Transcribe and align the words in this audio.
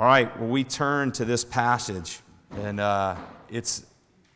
All 0.00 0.06
right, 0.06 0.34
well, 0.40 0.48
we 0.48 0.64
turn 0.64 1.12
to 1.12 1.26
this 1.26 1.44
passage, 1.44 2.20
and 2.52 2.80
uh, 2.80 3.16
it's 3.50 3.84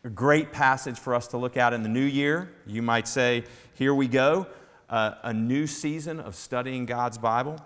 a 0.04 0.10
great 0.10 0.52
passage 0.52 0.98
for 0.98 1.14
us 1.14 1.26
to 1.28 1.38
look 1.38 1.56
at 1.56 1.72
in 1.72 1.82
the 1.82 1.88
new 1.88 2.04
year. 2.04 2.52
You 2.66 2.82
might 2.82 3.08
say, 3.08 3.44
here 3.72 3.94
we 3.94 4.06
go, 4.06 4.46
uh, 4.90 5.12
a 5.22 5.32
new 5.32 5.66
season 5.66 6.20
of 6.20 6.34
studying 6.34 6.84
God's 6.84 7.16
Bible. 7.16 7.58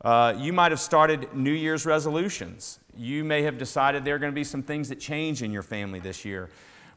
Uh, 0.00 0.32
you 0.38 0.52
might 0.52 0.70
have 0.70 0.78
started 0.78 1.34
New 1.34 1.50
Year's 1.50 1.84
resolutions. 1.84 2.78
You 2.96 3.24
may 3.24 3.42
have 3.42 3.58
decided 3.58 4.04
there 4.04 4.14
are 4.14 4.20
going 4.20 4.32
to 4.32 4.40
be 4.40 4.44
some 4.44 4.62
things 4.62 4.88
that 4.88 5.00
change 5.00 5.42
in 5.42 5.50
your 5.50 5.64
family 5.64 5.98
this 5.98 6.24
year. 6.24 6.50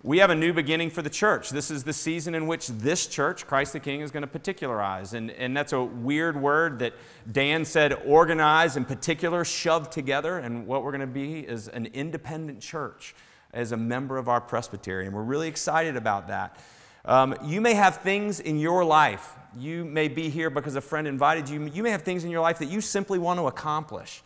We 0.06 0.18
have 0.18 0.32
a 0.32 0.36
new 0.36 0.52
beginning 0.52 0.90
for 0.90 1.02
the 1.02 1.10
church. 1.10 1.50
This 1.50 1.72
is 1.72 1.86
the 1.86 1.94
season 1.94 2.36
in 2.36 2.46
which 2.46 2.68
this 2.68 3.08
church, 3.08 3.48
Christ 3.48 3.72
the 3.72 3.80
King, 3.80 4.02
is 4.02 4.12
going 4.12 4.20
to 4.20 4.28
particularize. 4.28 5.14
And, 5.14 5.32
and 5.32 5.56
that's 5.56 5.72
a 5.72 5.82
weird 5.82 6.36
word 6.36 6.80
that 6.80 6.92
Dan 7.32 7.64
said 7.64 7.94
organize 8.06 8.76
in 8.76 8.84
particular, 8.84 9.46
shoved 9.46 9.94
together. 9.94 10.40
And 10.40 10.68
what 10.68 10.84
we're 10.84 10.92
going 10.92 11.00
to 11.00 11.08
be 11.08 11.40
is 11.40 11.70
an 11.70 11.86
independent 11.94 12.60
church 12.60 13.16
as 13.54 13.72
a 13.72 13.78
member 13.78 14.18
of 14.18 14.28
our 14.28 14.42
presbytery. 14.42 15.06
And 15.06 15.16
we're 15.16 15.24
really 15.24 15.48
excited 15.48 15.96
about 15.96 16.28
that. 16.28 16.60
Um, 17.06 17.38
you 17.42 17.62
may 17.62 17.74
have 17.74 18.02
things 18.02 18.42
in 18.42 18.60
your 18.60 18.84
life. 18.84 19.38
You 19.58 19.86
may 19.86 20.10
be 20.10 20.28
here 20.28 20.50
because 20.50 20.76
a 20.76 20.82
friend 20.82 21.08
invited 21.08 21.48
you. 21.48 21.64
You 21.68 21.82
may 21.82 21.92
have 21.92 22.02
things 22.02 22.26
in 22.26 22.30
your 22.30 22.42
life 22.42 22.60
that 22.60 22.70
you 22.70 22.82
simply 22.82 23.20
want 23.20 23.40
to 23.40 23.48
accomplish. 23.48 24.22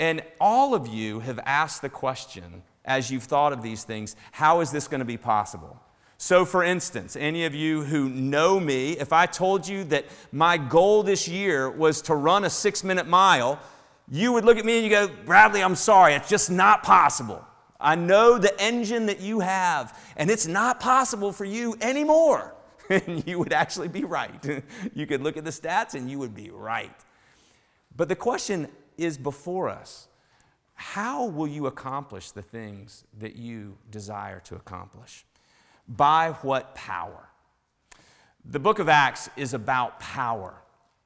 And 0.00 0.24
all 0.40 0.74
of 0.74 0.88
you 0.88 1.20
have 1.20 1.38
asked 1.46 1.82
the 1.82 1.88
question 1.88 2.64
as 2.84 3.10
you've 3.10 3.24
thought 3.24 3.52
of 3.52 3.62
these 3.62 3.84
things 3.84 4.16
how 4.32 4.60
is 4.60 4.70
this 4.70 4.88
going 4.88 5.00
to 5.00 5.04
be 5.04 5.16
possible? 5.16 5.80
So, 6.16 6.44
for 6.44 6.62
instance, 6.62 7.16
any 7.16 7.44
of 7.44 7.54
you 7.54 7.82
who 7.82 8.08
know 8.08 8.58
me, 8.60 8.92
if 8.92 9.12
I 9.12 9.26
told 9.26 9.66
you 9.66 9.84
that 9.84 10.06
my 10.32 10.56
goal 10.56 11.02
this 11.02 11.28
year 11.28 11.68
was 11.68 12.00
to 12.02 12.14
run 12.14 12.44
a 12.44 12.50
six 12.50 12.84
minute 12.84 13.06
mile, 13.06 13.60
you 14.10 14.32
would 14.32 14.44
look 14.44 14.56
at 14.56 14.64
me 14.64 14.76
and 14.76 14.84
you 14.84 14.90
go, 14.90 15.08
Bradley, 15.26 15.62
I'm 15.62 15.74
sorry, 15.74 16.14
it's 16.14 16.28
just 16.28 16.50
not 16.50 16.82
possible. 16.82 17.44
I 17.80 17.96
know 17.96 18.38
the 18.38 18.58
engine 18.62 19.06
that 19.06 19.20
you 19.20 19.40
have, 19.40 19.98
and 20.16 20.30
it's 20.30 20.46
not 20.46 20.80
possible 20.80 21.32
for 21.32 21.44
you 21.44 21.76
anymore. 21.80 22.54
and 22.90 23.26
you 23.26 23.38
would 23.38 23.52
actually 23.52 23.88
be 23.88 24.04
right. 24.04 24.62
you 24.94 25.06
could 25.06 25.22
look 25.22 25.36
at 25.36 25.44
the 25.44 25.50
stats 25.50 25.94
and 25.94 26.10
you 26.10 26.18
would 26.18 26.34
be 26.34 26.50
right. 26.50 26.94
But 27.96 28.08
the 28.08 28.16
question 28.16 28.68
is 28.96 29.18
before 29.18 29.68
us 29.68 30.08
how 30.74 31.26
will 31.26 31.46
you 31.46 31.66
accomplish 31.66 32.30
the 32.32 32.42
things 32.42 33.04
that 33.18 33.36
you 33.36 33.76
desire 33.90 34.40
to 34.40 34.56
accomplish? 34.56 35.24
By 35.88 36.30
what 36.42 36.74
power? 36.74 37.28
The 38.44 38.58
book 38.58 38.78
of 38.78 38.88
Acts 38.88 39.30
is 39.36 39.54
about 39.54 40.00
power. 40.00 40.54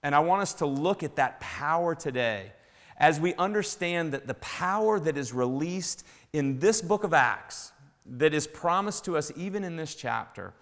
And 0.02 0.14
I 0.14 0.20
want 0.20 0.42
us 0.42 0.54
to 0.54 0.66
look 0.66 1.02
at 1.02 1.16
that 1.16 1.40
power 1.40 1.94
today 1.94 2.52
as 2.96 3.20
we 3.20 3.34
understand 3.34 4.12
that 4.12 4.26
the 4.26 4.34
power 4.34 4.98
that 5.00 5.16
is 5.16 5.32
released 5.32 6.04
in 6.32 6.58
this 6.58 6.82
book 6.82 7.04
of 7.04 7.14
Acts, 7.14 7.72
that 8.06 8.34
is 8.34 8.46
promised 8.46 9.04
to 9.04 9.16
us 9.16 9.30
even 9.36 9.64
in 9.64 9.76
this 9.76 9.94
chapter, 9.94 10.52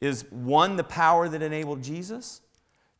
is 0.00 0.24
one, 0.30 0.76
the 0.76 0.84
power 0.84 1.28
that 1.28 1.42
enabled 1.42 1.82
Jesus, 1.82 2.40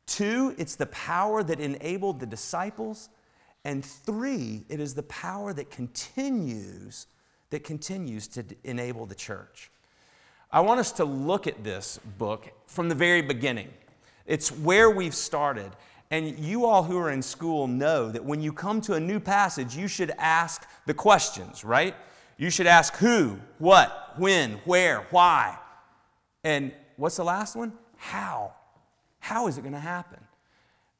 two, 0.06 0.54
it's 0.58 0.76
the 0.76 0.86
power 0.86 1.42
that 1.42 1.60
enabled 1.60 2.20
the 2.20 2.26
disciples, 2.26 3.08
and 3.68 3.84
three, 3.84 4.64
it 4.70 4.80
is 4.80 4.94
the 4.94 5.02
power 5.02 5.52
that 5.52 5.70
continues, 5.70 7.06
that 7.50 7.64
continues 7.64 8.26
to 8.28 8.42
enable 8.64 9.04
the 9.04 9.14
church. 9.14 9.70
I 10.50 10.60
want 10.60 10.80
us 10.80 10.90
to 10.92 11.04
look 11.04 11.46
at 11.46 11.62
this 11.62 12.00
book 12.16 12.50
from 12.66 12.88
the 12.88 12.94
very 12.94 13.20
beginning. 13.20 13.68
It's 14.24 14.50
where 14.50 14.88
we've 14.88 15.14
started. 15.14 15.70
And 16.10 16.38
you 16.38 16.64
all 16.64 16.82
who 16.82 16.96
are 16.96 17.10
in 17.10 17.20
school 17.20 17.66
know 17.66 18.10
that 18.10 18.24
when 18.24 18.40
you 18.40 18.54
come 18.54 18.80
to 18.80 18.94
a 18.94 19.00
new 19.00 19.20
passage, 19.20 19.76
you 19.76 19.86
should 19.86 20.12
ask 20.16 20.66
the 20.86 20.94
questions, 20.94 21.62
right? 21.62 21.94
You 22.38 22.48
should 22.48 22.66
ask 22.66 22.96
who, 22.96 23.38
what, 23.58 24.14
when, 24.16 24.52
where, 24.64 25.06
why. 25.10 25.58
And 26.42 26.72
what's 26.96 27.16
the 27.16 27.24
last 27.24 27.54
one? 27.54 27.74
How. 27.98 28.54
How 29.20 29.46
is 29.46 29.58
it 29.58 29.60
going 29.60 29.74
to 29.74 29.78
happen? 29.78 30.20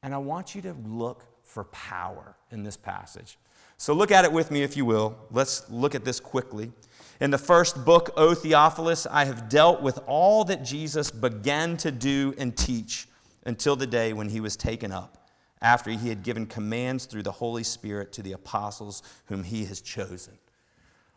And 0.03 0.13
I 0.13 0.19
want 0.19 0.53
you 0.53 0.61
to 0.61 0.73
look 0.85 1.25
for 1.49 1.63
power 1.65 2.35
in 2.51 2.63
this 2.63 2.77
passage. 2.77 3.37
So 3.77 3.93
look 3.93 4.11
at 4.11 4.23
it 4.23 4.31
with 4.31 4.51
me, 4.51 4.61
if 4.61 4.77
you 4.77 4.85
will. 4.85 5.17
Let's 5.31 5.67
look 5.69 5.95
at 5.95 6.05
this 6.05 6.19
quickly. 6.19 6.71
In 7.19 7.31
the 7.31 7.37
first 7.39 7.83
book, 7.83 8.11
O 8.15 8.35
Theophilus, 8.35 9.07
I 9.07 9.25
have 9.25 9.49
dealt 9.49 9.81
with 9.81 9.99
all 10.05 10.45
that 10.45 10.63
Jesus 10.63 11.09
began 11.09 11.75
to 11.77 11.91
do 11.91 12.35
and 12.37 12.55
teach 12.55 13.07
until 13.45 13.75
the 13.75 13.87
day 13.87 14.13
when 14.13 14.29
he 14.29 14.39
was 14.39 14.55
taken 14.55 14.91
up, 14.91 15.27
after 15.61 15.89
he 15.89 16.09
had 16.09 16.21
given 16.21 16.45
commands 16.45 17.05
through 17.05 17.23
the 17.23 17.31
Holy 17.31 17.63
Spirit 17.63 18.11
to 18.13 18.21
the 18.21 18.33
apostles 18.33 19.01
whom 19.25 19.43
he 19.43 19.65
has 19.65 19.81
chosen. 19.81 20.37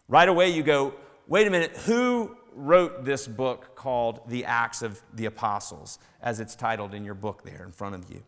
Right 0.08 0.28
away, 0.28 0.48
you 0.50 0.62
go, 0.62 0.94
wait 1.28 1.46
a 1.46 1.50
minute, 1.50 1.76
who 1.84 2.36
wrote 2.54 3.04
this 3.04 3.28
book 3.28 3.74
called 3.74 4.20
The 4.28 4.46
Acts 4.46 4.80
of 4.80 5.02
the 5.14 5.26
Apostles, 5.26 5.98
as 6.22 6.40
it's 6.40 6.56
titled 6.56 6.94
in 6.94 7.04
your 7.04 7.14
book 7.14 7.42
there 7.44 7.64
in 7.64 7.72
front 7.72 7.96
of 7.96 8.10
you? 8.10 8.22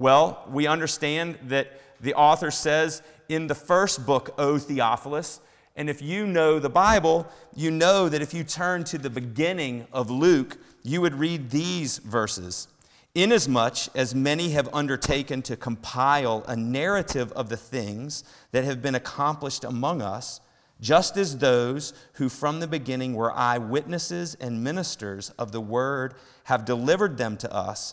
Well, 0.00 0.42
we 0.48 0.66
understand 0.66 1.36
that 1.48 1.78
the 2.00 2.14
author 2.14 2.50
says 2.50 3.02
in 3.28 3.48
the 3.48 3.54
first 3.54 4.06
book, 4.06 4.34
O 4.38 4.56
Theophilus, 4.56 5.40
and 5.76 5.90
if 5.90 6.00
you 6.00 6.26
know 6.26 6.58
the 6.58 6.70
Bible, 6.70 7.30
you 7.54 7.70
know 7.70 8.08
that 8.08 8.22
if 8.22 8.32
you 8.32 8.42
turn 8.42 8.84
to 8.84 8.96
the 8.96 9.10
beginning 9.10 9.86
of 9.92 10.10
Luke, 10.10 10.56
you 10.82 11.02
would 11.02 11.16
read 11.16 11.50
these 11.50 11.98
verses. 11.98 12.66
Inasmuch 13.14 13.94
as 13.94 14.14
many 14.14 14.52
have 14.52 14.70
undertaken 14.72 15.42
to 15.42 15.54
compile 15.54 16.44
a 16.48 16.56
narrative 16.56 17.30
of 17.32 17.50
the 17.50 17.58
things 17.58 18.24
that 18.52 18.64
have 18.64 18.80
been 18.80 18.94
accomplished 18.94 19.64
among 19.64 20.00
us, 20.00 20.40
just 20.80 21.18
as 21.18 21.36
those 21.36 21.92
who 22.14 22.30
from 22.30 22.60
the 22.60 22.66
beginning 22.66 23.12
were 23.12 23.36
eyewitnesses 23.36 24.34
and 24.36 24.64
ministers 24.64 25.28
of 25.38 25.52
the 25.52 25.60
word 25.60 26.14
have 26.44 26.64
delivered 26.64 27.18
them 27.18 27.36
to 27.36 27.52
us 27.52 27.92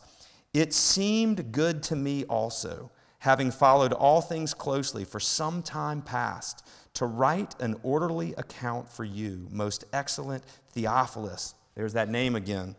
it 0.53 0.73
seemed 0.73 1.51
good 1.51 1.83
to 1.83 1.95
me 1.95 2.23
also, 2.25 2.91
having 3.19 3.51
followed 3.51 3.93
all 3.93 4.21
things 4.21 4.53
closely 4.53 5.03
for 5.03 5.19
some 5.19 5.61
time 5.61 6.01
past, 6.01 6.65
to 6.93 7.05
write 7.05 7.59
an 7.61 7.75
orderly 7.83 8.33
account 8.37 8.89
for 8.89 9.03
you, 9.03 9.47
most 9.51 9.85
excellent 9.93 10.43
Theophilus. 10.71 11.53
There's 11.75 11.93
that 11.93 12.09
name 12.09 12.35
again. 12.35 12.75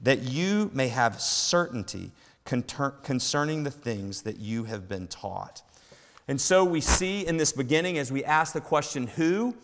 That 0.00 0.22
you 0.22 0.70
may 0.74 0.88
have 0.88 1.20
certainty 1.20 2.12
concerning 2.44 3.64
the 3.64 3.70
things 3.70 4.22
that 4.22 4.38
you 4.38 4.64
have 4.64 4.88
been 4.88 5.08
taught. 5.08 5.62
And 6.28 6.40
so 6.40 6.64
we 6.64 6.80
see 6.80 7.26
in 7.26 7.36
this 7.36 7.52
beginning, 7.52 7.98
as 7.98 8.12
we 8.12 8.24
ask 8.24 8.52
the 8.52 8.60
question, 8.60 9.06
who, 9.06 9.56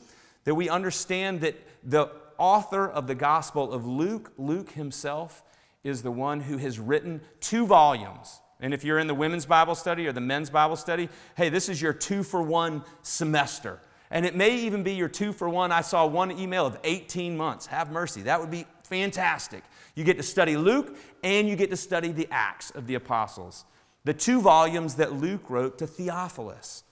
that 0.44 0.54
we 0.54 0.68
understand 0.68 1.40
that 1.42 1.56
the 1.84 2.10
author 2.38 2.88
of 2.88 3.06
the 3.06 3.14
Gospel 3.14 3.72
of 3.72 3.86
Luke, 3.86 4.32
Luke 4.38 4.70
himself, 4.70 5.42
is 5.84 6.02
the 6.02 6.10
one 6.10 6.40
who 6.40 6.56
has 6.58 6.78
written 6.78 7.20
two 7.40 7.66
volumes. 7.66 8.40
And 8.60 8.72
if 8.72 8.84
you're 8.84 9.00
in 9.00 9.08
the 9.08 9.14
women's 9.14 9.46
Bible 9.46 9.74
study 9.74 10.06
or 10.06 10.12
the 10.12 10.20
men's 10.20 10.48
Bible 10.48 10.76
study, 10.76 11.08
hey, 11.36 11.48
this 11.48 11.68
is 11.68 11.82
your 11.82 11.92
two 11.92 12.22
for 12.22 12.40
one 12.40 12.84
semester. 13.02 13.80
And 14.10 14.24
it 14.24 14.36
may 14.36 14.56
even 14.56 14.82
be 14.82 14.92
your 14.92 15.08
two 15.08 15.32
for 15.32 15.48
one. 15.48 15.72
I 15.72 15.80
saw 15.80 16.06
one 16.06 16.30
email 16.38 16.66
of 16.66 16.78
18 16.84 17.36
months. 17.36 17.66
Have 17.66 17.90
mercy. 17.90 18.22
That 18.22 18.40
would 18.40 18.50
be 18.50 18.66
fantastic. 18.84 19.64
You 19.94 20.04
get 20.04 20.18
to 20.18 20.22
study 20.22 20.56
Luke 20.56 20.96
and 21.24 21.48
you 21.48 21.56
get 21.56 21.70
to 21.70 21.76
study 21.76 22.12
the 22.12 22.28
Acts 22.30 22.70
of 22.70 22.86
the 22.86 22.94
Apostles, 22.94 23.64
the 24.04 24.14
two 24.14 24.40
volumes 24.40 24.96
that 24.96 25.14
Luke 25.14 25.48
wrote 25.48 25.78
to 25.78 25.86
Theophilus. 25.86 26.84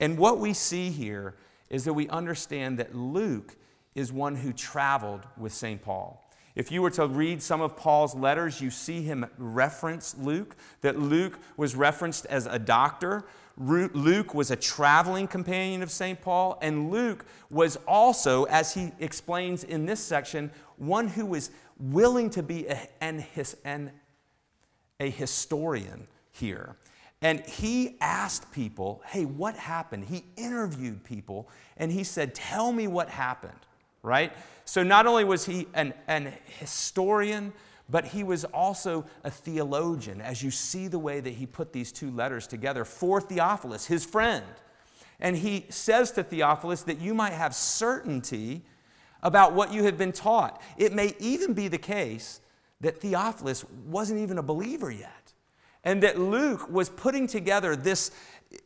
And 0.00 0.18
what 0.18 0.38
we 0.38 0.54
see 0.54 0.90
here 0.90 1.34
is 1.68 1.84
that 1.84 1.92
we 1.92 2.08
understand 2.08 2.78
that 2.78 2.94
Luke 2.94 3.54
is 3.94 4.12
one 4.12 4.34
who 4.34 4.52
traveled 4.52 5.26
with 5.36 5.52
St. 5.52 5.80
Paul. 5.82 6.26
If 6.54 6.72
you 6.72 6.82
were 6.82 6.90
to 6.90 7.06
read 7.06 7.42
some 7.42 7.60
of 7.60 7.76
Paul's 7.76 8.14
letters, 8.14 8.60
you 8.60 8.70
see 8.70 9.02
him 9.02 9.26
reference 9.38 10.16
Luke, 10.18 10.56
that 10.80 10.98
Luke 10.98 11.38
was 11.56 11.76
referenced 11.76 12.26
as 12.26 12.46
a 12.46 12.58
doctor. 12.58 13.24
Luke 13.56 14.34
was 14.34 14.50
a 14.50 14.56
traveling 14.56 15.28
companion 15.28 15.82
of 15.82 15.90
St. 15.90 16.20
Paul, 16.20 16.58
and 16.62 16.90
Luke 16.90 17.24
was 17.50 17.76
also, 17.86 18.44
as 18.44 18.74
he 18.74 18.90
explains 18.98 19.64
in 19.64 19.86
this 19.86 20.00
section, 20.00 20.50
one 20.76 21.08
who 21.08 21.26
was 21.26 21.50
willing 21.78 22.30
to 22.30 22.42
be 22.42 22.66
a, 22.66 22.78
an, 23.00 23.24
an, 23.64 23.92
a 24.98 25.08
historian 25.08 26.06
here. 26.32 26.76
And 27.22 27.40
he 27.40 27.96
asked 28.00 28.50
people, 28.50 29.02
hey, 29.06 29.24
what 29.24 29.54
happened? 29.54 30.06
He 30.06 30.24
interviewed 30.36 31.04
people, 31.04 31.48
and 31.76 31.92
he 31.92 32.02
said, 32.02 32.34
tell 32.34 32.72
me 32.72 32.86
what 32.88 33.08
happened 33.08 33.60
right? 34.02 34.32
So 34.64 34.82
not 34.82 35.06
only 35.06 35.24
was 35.24 35.46
he 35.46 35.66
an, 35.74 35.94
an 36.06 36.32
historian, 36.58 37.52
but 37.88 38.04
he 38.06 38.22
was 38.22 38.44
also 38.44 39.04
a 39.24 39.30
theologian, 39.30 40.20
as 40.20 40.42
you 40.42 40.50
see 40.50 40.86
the 40.86 40.98
way 40.98 41.20
that 41.20 41.34
he 41.34 41.46
put 41.46 41.72
these 41.72 41.90
two 41.90 42.10
letters 42.10 42.46
together 42.46 42.84
for 42.84 43.20
Theophilus, 43.20 43.86
his 43.86 44.04
friend. 44.04 44.44
And 45.18 45.36
he 45.36 45.66
says 45.68 46.12
to 46.12 46.22
Theophilus 46.22 46.82
that 46.84 47.00
you 47.00 47.14
might 47.14 47.32
have 47.32 47.54
certainty 47.54 48.62
about 49.22 49.52
what 49.52 49.72
you 49.72 49.84
have 49.84 49.98
been 49.98 50.12
taught. 50.12 50.62
It 50.78 50.92
may 50.92 51.14
even 51.18 51.52
be 51.52 51.68
the 51.68 51.78
case 51.78 52.40
that 52.80 53.00
Theophilus 53.00 53.64
wasn't 53.86 54.20
even 54.20 54.38
a 54.38 54.42
believer 54.42 54.90
yet, 54.90 55.32
and 55.84 56.02
that 56.02 56.18
Luke 56.18 56.70
was 56.70 56.88
putting 56.88 57.26
together 57.26 57.76
this 57.76 58.12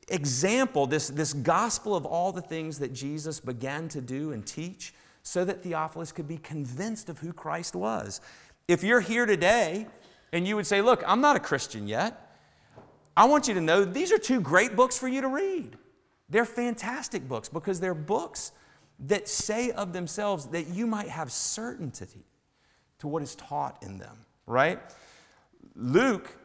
example, 0.09 0.87
this, 0.87 1.09
this 1.09 1.33
gospel 1.33 1.97
of 1.97 2.07
all 2.07 2.31
the 2.31 2.41
things 2.41 2.79
that 2.79 2.93
Jesus 2.93 3.41
began 3.41 3.89
to 3.89 4.01
do 4.01 4.33
and 4.33 4.47
teach 4.47 4.95
so 5.25 5.45
that 5.45 5.63
Theophilus 5.63 6.13
could 6.13 6.29
be 6.29 6.37
convinced 6.37 7.09
of 7.09 7.19
who 7.19 7.33
Christ 7.33 7.75
was. 7.75 8.21
If 8.69 8.85
you're 8.85 9.01
here 9.01 9.27
today 9.27 9.89
and 10.33 10.47
you 10.47 10.55
would 10.55 10.67
say, 10.67 10.81
Look, 10.81 11.03
I'm 11.07 11.21
not 11.21 11.35
a 11.35 11.41
Christian 11.41 11.89
yet, 11.89 12.37
I 13.17 13.25
want 13.25 13.49
you 13.49 13.55
to 13.55 13.61
know 13.61 13.85
these 13.85 14.13
are 14.13 14.19
two 14.19 14.41
great 14.41 14.77
books 14.77 14.99
for 14.99 15.09
you 15.09 15.21
to 15.23 15.29
read. 15.29 15.77
They're 16.29 16.45
fantastic 16.45 17.27
books 17.27 17.49
because 17.49 17.81
they're 17.81 17.95
books 17.95 18.53
that 19.01 19.29
say 19.29 19.71
of 19.73 19.93
themselves 19.93 20.47
that 20.47 20.69
you 20.69 20.87
might 20.87 21.09
have 21.09 21.33
certainty 21.33 22.25
to 22.99 23.09
what 23.09 23.23
is 23.23 23.35
taught 23.35 23.83
in 23.83 23.99
them, 23.99 24.17
right? 24.47 24.81
Luke 25.75 26.37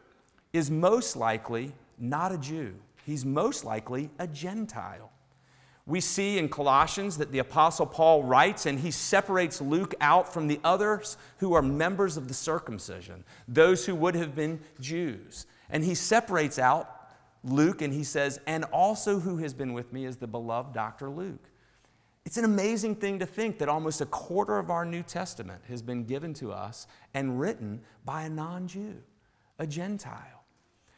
is 0.54 0.72
most 0.72 1.16
likely 1.16 1.74
not 1.98 2.32
a 2.32 2.38
Jew, 2.38 2.76
he's 3.06 3.26
most 3.26 3.66
likely 3.66 4.10
a 4.20 4.28
Gentile. 4.28 5.12
We 5.90 6.02
see 6.02 6.38
in 6.38 6.50
Colossians 6.50 7.18
that 7.18 7.32
the 7.32 7.40
Apostle 7.40 7.88
Paul 7.88 8.24
writes, 8.24 8.68
and 8.68 8.80
he 8.80 8.92
separates 8.92 9.60
Luke 9.60 9.96
out 10.00 10.32
from 10.32 10.46
the 10.48 10.60
others 10.64 11.18
who 11.38 11.54
are 11.54 11.64
members 11.64 12.16
of 12.16 12.28
the 12.28 12.34
circumcision, 12.36 13.24
those 13.48 13.88
who 13.88 13.96
would 13.96 14.14
have 14.14 14.36
been 14.36 14.60
Jews. 14.80 15.48
And 15.68 15.84
he 15.84 15.96
separates 15.96 16.60
out 16.60 16.96
Luke 17.44 17.82
and 17.82 17.92
he 17.92 18.04
says, 18.04 18.40
and 18.46 18.66
also 18.66 19.20
who 19.20 19.38
has 19.38 19.56
been 19.56 19.74
with 19.74 19.92
me 19.92 20.06
is 20.06 20.18
the 20.18 20.28
beloved 20.28 20.76
Dr. 20.76 21.10
Luke. 21.10 21.50
It's 22.24 22.38
an 22.38 22.46
amazing 22.46 22.98
thing 22.98 23.18
to 23.18 23.26
think 23.26 23.58
that 23.58 23.68
almost 23.68 24.00
a 24.00 24.06
quarter 24.06 24.60
of 24.60 24.70
our 24.70 24.86
New 24.86 25.02
Testament 25.02 25.64
has 25.70 25.82
been 25.82 26.04
given 26.04 26.36
to 26.36 26.52
us 26.52 26.86
and 27.16 27.40
written 27.40 27.82
by 28.06 28.24
a 28.24 28.30
non 28.30 28.68
Jew, 28.68 28.98
a 29.58 29.66
Gentile, 29.66 30.44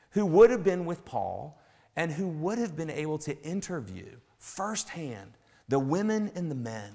who 0.10 0.26
would 0.26 0.50
have 0.50 0.66
been 0.66 0.84
with 0.84 1.06
Paul 1.06 1.62
and 1.96 2.12
who 2.12 2.28
would 2.28 2.58
have 2.58 2.76
been 2.76 2.90
able 2.90 3.20
to 3.20 3.42
interview 3.42 4.18
firsthand 4.42 5.38
the 5.70 5.80
women 5.80 6.32
and 6.36 6.52
the 6.52 6.56
men, 6.56 6.92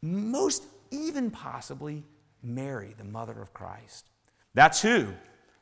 most 0.00 0.64
even 0.90 1.30
possibly 1.30 2.02
Mary, 2.42 2.94
the 2.96 3.04
mother 3.04 3.42
of 3.42 3.52
Christ. 3.52 4.08
That's 4.54 4.80
who. 4.80 5.08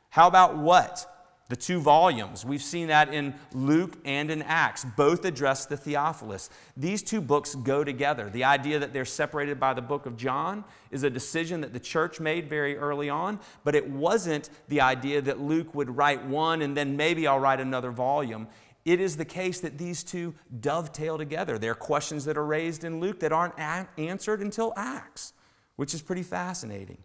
How 0.09 0.27
about 0.27 0.57
what? 0.57 1.11
The 1.49 1.55
two 1.55 1.79
volumes. 1.79 2.45
We've 2.45 2.61
seen 2.61 2.87
that 2.87 3.13
in 3.13 3.35
Luke 3.53 3.97
and 4.05 4.31
in 4.31 4.41
Acts. 4.43 4.85
Both 4.95 5.25
address 5.25 5.65
the 5.65 5.77
Theophilus. 5.77 6.49
These 6.77 7.03
two 7.03 7.21
books 7.21 7.53
go 7.53 7.83
together. 7.83 8.29
The 8.29 8.45
idea 8.45 8.79
that 8.79 8.93
they're 8.93 9.05
separated 9.05 9.59
by 9.59 9.73
the 9.73 9.81
book 9.81 10.05
of 10.05 10.17
John 10.17 10.63
is 10.89 11.03
a 11.03 11.09
decision 11.09 11.61
that 11.61 11.73
the 11.73 11.79
church 11.79 12.19
made 12.19 12.49
very 12.49 12.77
early 12.77 13.09
on, 13.09 13.39
but 13.63 13.75
it 13.75 13.87
wasn't 13.87 14.49
the 14.69 14.81
idea 14.81 15.21
that 15.21 15.39
Luke 15.39 15.75
would 15.75 15.95
write 15.95 16.25
one 16.25 16.61
and 16.61 16.75
then 16.75 16.97
maybe 16.97 17.27
I'll 17.27 17.39
write 17.39 17.59
another 17.59 17.91
volume. 17.91 18.47
It 18.85 19.01
is 19.01 19.17
the 19.17 19.25
case 19.25 19.59
that 19.61 19.77
these 19.77 20.03
two 20.03 20.35
dovetail 20.59 21.17
together. 21.17 21.57
There 21.57 21.71
are 21.71 21.75
questions 21.75 22.25
that 22.25 22.37
are 22.37 22.45
raised 22.45 22.83
in 22.83 22.99
Luke 22.99 23.19
that 23.19 23.31
aren't 23.31 23.57
a- 23.57 23.87
answered 23.97 24.41
until 24.41 24.73
Acts, 24.77 25.33
which 25.75 25.93
is 25.93 26.01
pretty 26.01 26.23
fascinating. 26.23 26.99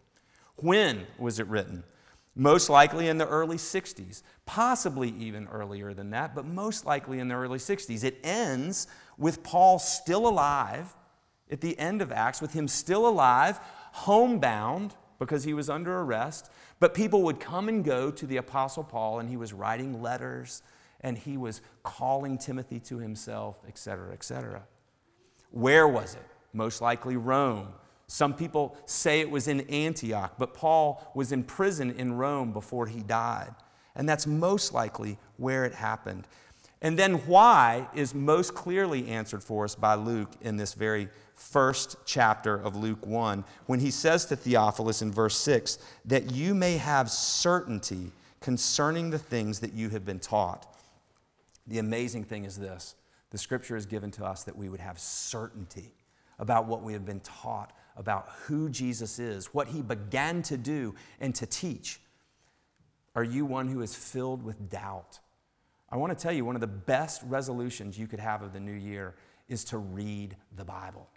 When 0.56 1.06
was 1.18 1.40
it 1.40 1.46
written? 1.46 1.84
most 2.34 2.70
likely 2.70 3.08
in 3.08 3.18
the 3.18 3.26
early 3.26 3.56
60s, 3.56 4.22
possibly 4.46 5.10
even 5.18 5.48
earlier 5.48 5.92
than 5.92 6.10
that, 6.10 6.34
but 6.34 6.46
most 6.46 6.86
likely 6.86 7.18
in 7.18 7.28
the 7.28 7.34
early 7.34 7.58
60s. 7.58 8.04
It 8.04 8.18
ends 8.22 8.86
with 9.18 9.42
Paul 9.42 9.78
still 9.78 10.26
alive 10.26 10.94
at 11.50 11.60
the 11.60 11.78
end 11.78 12.00
of 12.00 12.12
Acts, 12.12 12.40
with 12.40 12.52
him 12.52 12.68
still 12.68 13.06
alive, 13.06 13.58
homebound 13.92 14.94
because 15.18 15.44
he 15.44 15.52
was 15.52 15.68
under 15.68 15.98
arrest, 15.98 16.50
but 16.78 16.94
people 16.94 17.22
would 17.22 17.40
come 17.40 17.68
and 17.68 17.84
go 17.84 18.10
to 18.10 18.26
the 18.26 18.38
Apostle 18.38 18.84
Paul, 18.84 19.18
and 19.18 19.28
he 19.28 19.36
was 19.36 19.52
writing 19.52 20.00
letters 20.00 20.62
and 21.02 21.16
he 21.16 21.36
was 21.36 21.60
calling 21.82 22.38
Timothy 22.38 22.80
to 22.80 22.98
himself, 22.98 23.58
etc., 23.66 24.12
etc. 24.12 24.62
Where 25.50 25.88
was 25.88 26.14
it? 26.14 26.26
Most 26.52 26.80
likely 26.80 27.16
Rome. 27.16 27.68
Some 28.06 28.34
people 28.34 28.76
say 28.86 29.20
it 29.20 29.30
was 29.30 29.46
in 29.46 29.60
Antioch, 29.70 30.34
but 30.36 30.52
Paul 30.52 31.12
was 31.14 31.32
in 31.32 31.44
prison 31.44 31.92
in 31.92 32.14
Rome 32.14 32.52
before 32.52 32.86
he 32.86 33.00
died. 33.00 33.54
And 33.94 34.08
that's 34.08 34.26
most 34.26 34.72
likely 34.72 35.18
where 35.36 35.64
it 35.64 35.74
happened. 35.74 36.26
And 36.82 36.98
then 36.98 37.14
why 37.26 37.88
is 37.94 38.14
most 38.14 38.54
clearly 38.54 39.08
answered 39.08 39.44
for 39.44 39.64
us 39.64 39.74
by 39.74 39.94
Luke 39.94 40.32
in 40.40 40.56
this 40.56 40.72
very 40.74 41.08
first 41.34 41.96
chapter 42.06 42.54
of 42.54 42.76
Luke 42.76 43.06
1 43.06 43.44
when 43.66 43.80
he 43.80 43.90
says 43.90 44.24
to 44.26 44.36
Theophilus 44.36 45.02
in 45.02 45.12
verse 45.12 45.36
6 45.36 45.78
that 46.06 46.32
you 46.32 46.54
may 46.54 46.78
have 46.78 47.10
certainty 47.10 48.12
concerning 48.40 49.10
the 49.10 49.18
things 49.18 49.60
that 49.60 49.74
you 49.74 49.90
have 49.90 50.04
been 50.04 50.18
taught. 50.18 50.69
The 51.66 51.78
amazing 51.78 52.24
thing 52.24 52.44
is 52.44 52.56
this 52.56 52.94
the 53.30 53.38
scripture 53.38 53.76
is 53.76 53.86
given 53.86 54.10
to 54.12 54.24
us 54.24 54.44
that 54.44 54.56
we 54.56 54.68
would 54.68 54.80
have 54.80 54.98
certainty 54.98 55.92
about 56.38 56.66
what 56.66 56.82
we 56.82 56.92
have 56.92 57.04
been 57.04 57.20
taught 57.20 57.72
about 57.96 58.28
who 58.46 58.68
Jesus 58.68 59.18
is, 59.18 59.46
what 59.52 59.68
he 59.68 59.82
began 59.82 60.42
to 60.42 60.56
do 60.56 60.94
and 61.20 61.34
to 61.34 61.46
teach? 61.46 62.00
Are 63.14 63.24
you 63.24 63.44
one 63.44 63.68
who 63.68 63.82
is 63.82 63.94
filled 63.94 64.42
with 64.42 64.70
doubt? 64.70 65.18
I 65.90 65.96
want 65.96 66.16
to 66.16 66.20
tell 66.20 66.32
you 66.32 66.44
one 66.44 66.54
of 66.54 66.60
the 66.60 66.66
best 66.66 67.22
resolutions 67.24 67.98
you 67.98 68.06
could 68.06 68.20
have 68.20 68.42
of 68.42 68.52
the 68.52 68.60
new 68.60 68.72
year 68.72 69.14
is 69.48 69.64
to 69.64 69.78
read 69.78 70.36
the 70.56 70.64
Bible. 70.64 71.08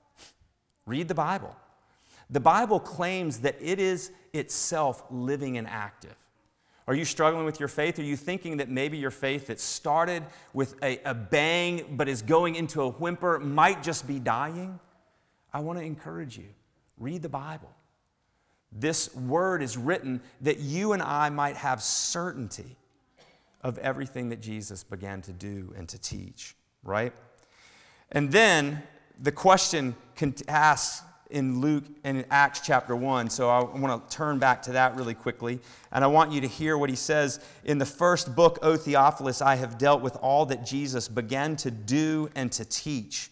Read 0.85 1.07
the 1.07 1.15
Bible. 1.15 1.55
The 2.29 2.39
Bible 2.39 2.79
claims 2.79 3.39
that 3.39 3.55
it 3.61 3.79
is 3.79 4.11
itself 4.33 5.03
living 5.09 5.57
and 5.57 5.67
active. 5.67 6.15
Are 6.87 6.93
you 6.93 7.05
struggling 7.05 7.45
with 7.45 7.59
your 7.59 7.69
faith? 7.69 7.97
Are 7.99 8.03
you 8.03 8.17
thinking 8.17 8.57
that 8.57 8.69
maybe 8.69 8.97
your 8.97 9.11
faith 9.11 9.47
that 9.47 9.59
started 9.59 10.23
with 10.53 10.75
a, 10.83 10.99
a 11.05 11.13
bang 11.13 11.85
but 11.91 12.09
is 12.09 12.21
going 12.21 12.55
into 12.55 12.81
a 12.81 12.89
whimper 12.89 13.39
might 13.39 13.83
just 13.83 14.05
be 14.07 14.19
dying? 14.19 14.79
I 15.53 15.61
want 15.61 15.79
to 15.79 15.85
encourage 15.85 16.37
you. 16.37 16.49
Read 16.97 17.21
the 17.21 17.29
Bible. 17.29 17.69
This 18.71 19.13
word 19.15 19.61
is 19.61 19.77
written 19.77 20.21
that 20.41 20.59
you 20.59 20.93
and 20.93 21.01
I 21.01 21.29
might 21.29 21.55
have 21.55 21.81
certainty 21.81 22.75
of 23.61 23.77
everything 23.77 24.29
that 24.29 24.41
Jesus 24.41 24.83
began 24.83 25.21
to 25.21 25.31
do 25.31 25.73
and 25.77 25.87
to 25.89 25.97
teach, 25.97 26.55
right? 26.83 27.13
And 28.11 28.31
then 28.31 28.83
the 29.19 29.31
question 29.31 29.95
asks 30.47 31.03
in 31.33 31.59
Luke 31.59 31.83
and 32.03 32.17
in 32.19 32.25
Acts 32.29 32.61
chapter 32.61 32.95
1. 32.95 33.29
So 33.29 33.49
I 33.49 33.63
want 33.63 34.09
to 34.09 34.15
turn 34.15 34.39
back 34.39 34.61
to 34.63 34.71
that 34.73 34.95
really 34.95 35.15
quickly. 35.15 35.59
And 35.91 36.03
I 36.03 36.07
want 36.07 36.31
you 36.31 36.39
to 36.41 36.47
hear 36.47 36.77
what 36.77 36.89
he 36.89 36.95
says 36.95 37.39
in 37.65 37.79
the 37.79 37.85
first 37.85 38.35
book, 38.35 38.59
O 38.61 38.77
Theophilus, 38.77 39.41
I 39.41 39.55
have 39.55 39.77
dealt 39.77 40.01
with 40.01 40.15
all 40.17 40.45
that 40.45 40.65
Jesus 40.65 41.07
began 41.07 41.55
to 41.57 41.71
do 41.71 42.29
and 42.35 42.51
to 42.53 42.63
teach. 42.63 43.29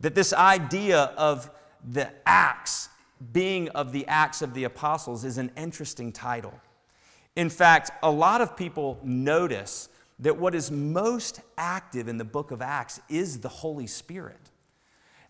That 0.00 0.14
this 0.14 0.32
idea 0.32 1.12
of 1.16 1.50
the 1.88 2.10
Acts 2.26 2.88
being 3.32 3.68
of 3.70 3.92
the 3.92 4.06
Acts 4.06 4.42
of 4.42 4.52
the 4.52 4.64
Apostles 4.64 5.24
is 5.24 5.38
an 5.38 5.50
interesting 5.56 6.12
title. 6.12 6.54
In 7.36 7.50
fact, 7.50 7.90
a 8.02 8.10
lot 8.10 8.40
of 8.40 8.56
people 8.56 8.98
notice 9.02 9.88
that 10.18 10.36
what 10.36 10.54
is 10.54 10.70
most 10.70 11.40
active 11.56 12.08
in 12.08 12.18
the 12.18 12.24
book 12.24 12.50
of 12.50 12.60
Acts 12.60 13.00
is 13.08 13.38
the 13.38 13.48
Holy 13.48 13.86
Spirit. 13.86 14.50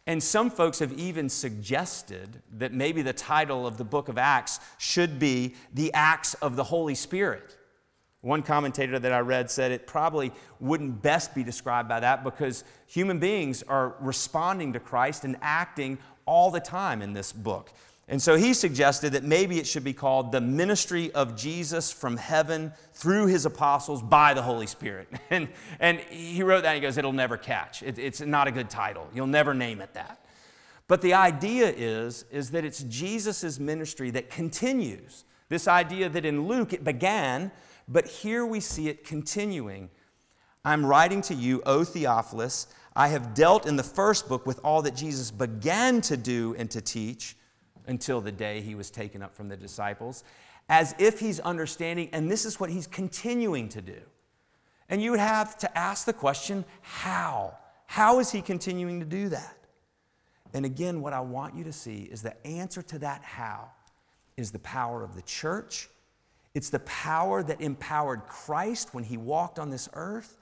And 0.08 0.22
some 0.22 0.48
folks 0.48 0.78
have 0.78 0.94
even 0.94 1.28
suggested 1.28 2.40
that 2.56 2.72
maybe 2.72 3.02
the 3.02 3.12
title 3.12 3.66
of 3.66 3.76
the 3.76 3.84
book 3.84 4.08
of 4.08 4.16
Acts 4.16 4.58
should 4.78 5.18
be 5.18 5.54
The 5.74 5.92
Acts 5.92 6.32
of 6.32 6.56
the 6.56 6.64
Holy 6.64 6.94
Spirit. 6.94 7.58
One 8.22 8.42
commentator 8.42 8.98
that 8.98 9.12
I 9.12 9.20
read 9.20 9.50
said 9.50 9.70
it 9.70 9.86
probably 9.86 10.32
wouldn't 10.60 11.02
best 11.02 11.34
be 11.34 11.44
described 11.44 11.90
by 11.90 12.00
that 12.00 12.24
because 12.24 12.64
human 12.86 13.18
beings 13.18 13.62
are 13.64 13.96
responding 14.00 14.72
to 14.72 14.80
Christ 14.80 15.24
and 15.24 15.36
acting 15.42 15.98
all 16.24 16.50
the 16.50 16.58
time 16.58 17.02
in 17.02 17.12
this 17.12 17.30
book. 17.30 17.70
And 18.10 18.22
so 18.22 18.36
he 18.36 18.54
suggested 18.54 19.12
that 19.12 19.22
maybe 19.22 19.58
it 19.58 19.66
should 19.66 19.84
be 19.84 19.92
called 19.92 20.32
the 20.32 20.40
ministry 20.40 21.12
of 21.12 21.36
Jesus 21.36 21.92
from 21.92 22.16
heaven 22.16 22.72
through 22.94 23.26
his 23.26 23.44
apostles 23.44 24.02
by 24.02 24.32
the 24.32 24.42
Holy 24.42 24.66
Spirit. 24.66 25.08
And, 25.30 25.48
and 25.78 26.00
he 26.00 26.42
wrote 26.42 26.62
that 26.62 26.70
and 26.70 26.76
he 26.76 26.80
goes, 26.80 26.96
It'll 26.96 27.12
never 27.12 27.36
catch. 27.36 27.82
It, 27.82 27.98
it's 27.98 28.22
not 28.22 28.48
a 28.48 28.50
good 28.50 28.70
title. 28.70 29.06
You'll 29.14 29.26
never 29.26 29.52
name 29.52 29.82
it 29.82 29.92
that. 29.92 30.24
But 30.86 31.02
the 31.02 31.12
idea 31.12 31.68
is, 31.68 32.24
is 32.30 32.50
that 32.52 32.64
it's 32.64 32.82
Jesus' 32.84 33.58
ministry 33.58 34.10
that 34.12 34.30
continues. 34.30 35.24
This 35.50 35.68
idea 35.68 36.08
that 36.08 36.24
in 36.24 36.48
Luke 36.48 36.72
it 36.72 36.82
began, 36.82 37.52
but 37.86 38.06
here 38.06 38.46
we 38.46 38.60
see 38.60 38.88
it 38.88 39.04
continuing. 39.04 39.90
I'm 40.64 40.84
writing 40.84 41.20
to 41.22 41.34
you, 41.34 41.62
O 41.66 41.84
Theophilus 41.84 42.68
I 42.98 43.06
have 43.08 43.32
dealt 43.32 43.64
in 43.64 43.76
the 43.76 43.84
first 43.84 44.28
book 44.28 44.44
with 44.44 44.58
all 44.64 44.82
that 44.82 44.96
Jesus 44.96 45.30
began 45.30 46.00
to 46.00 46.16
do 46.16 46.56
and 46.58 46.68
to 46.72 46.80
teach 46.80 47.36
until 47.88 48.20
the 48.20 48.30
day 48.30 48.60
he 48.60 48.74
was 48.74 48.90
taken 48.90 49.22
up 49.22 49.34
from 49.34 49.48
the 49.48 49.56
disciples, 49.56 50.22
as 50.68 50.94
if 50.98 51.18
he's 51.18 51.40
understanding, 51.40 52.08
and 52.12 52.30
this 52.30 52.44
is 52.44 52.60
what 52.60 52.70
he's 52.70 52.86
continuing 52.86 53.68
to 53.70 53.82
do. 53.82 54.00
And 54.88 55.02
you 55.02 55.10
would 55.10 55.20
have 55.20 55.58
to 55.58 55.78
ask 55.78 56.04
the 56.06 56.12
question 56.12 56.64
how? 56.82 57.56
How 57.86 58.20
is 58.20 58.30
he 58.30 58.42
continuing 58.42 59.00
to 59.00 59.06
do 59.06 59.30
that? 59.30 59.56
And 60.54 60.64
again, 60.64 61.00
what 61.00 61.12
I 61.12 61.20
want 61.20 61.54
you 61.54 61.64
to 61.64 61.72
see 61.72 62.02
is 62.02 62.22
the 62.22 62.46
answer 62.46 62.82
to 62.82 62.98
that 63.00 63.22
how 63.22 63.70
is 64.36 64.50
the 64.50 64.58
power 64.60 65.02
of 65.02 65.14
the 65.14 65.22
church. 65.22 65.88
It's 66.54 66.70
the 66.70 66.78
power 66.80 67.42
that 67.42 67.60
empowered 67.60 68.26
Christ 68.26 68.94
when 68.94 69.04
he 69.04 69.16
walked 69.16 69.58
on 69.58 69.70
this 69.70 69.88
earth. 69.94 70.36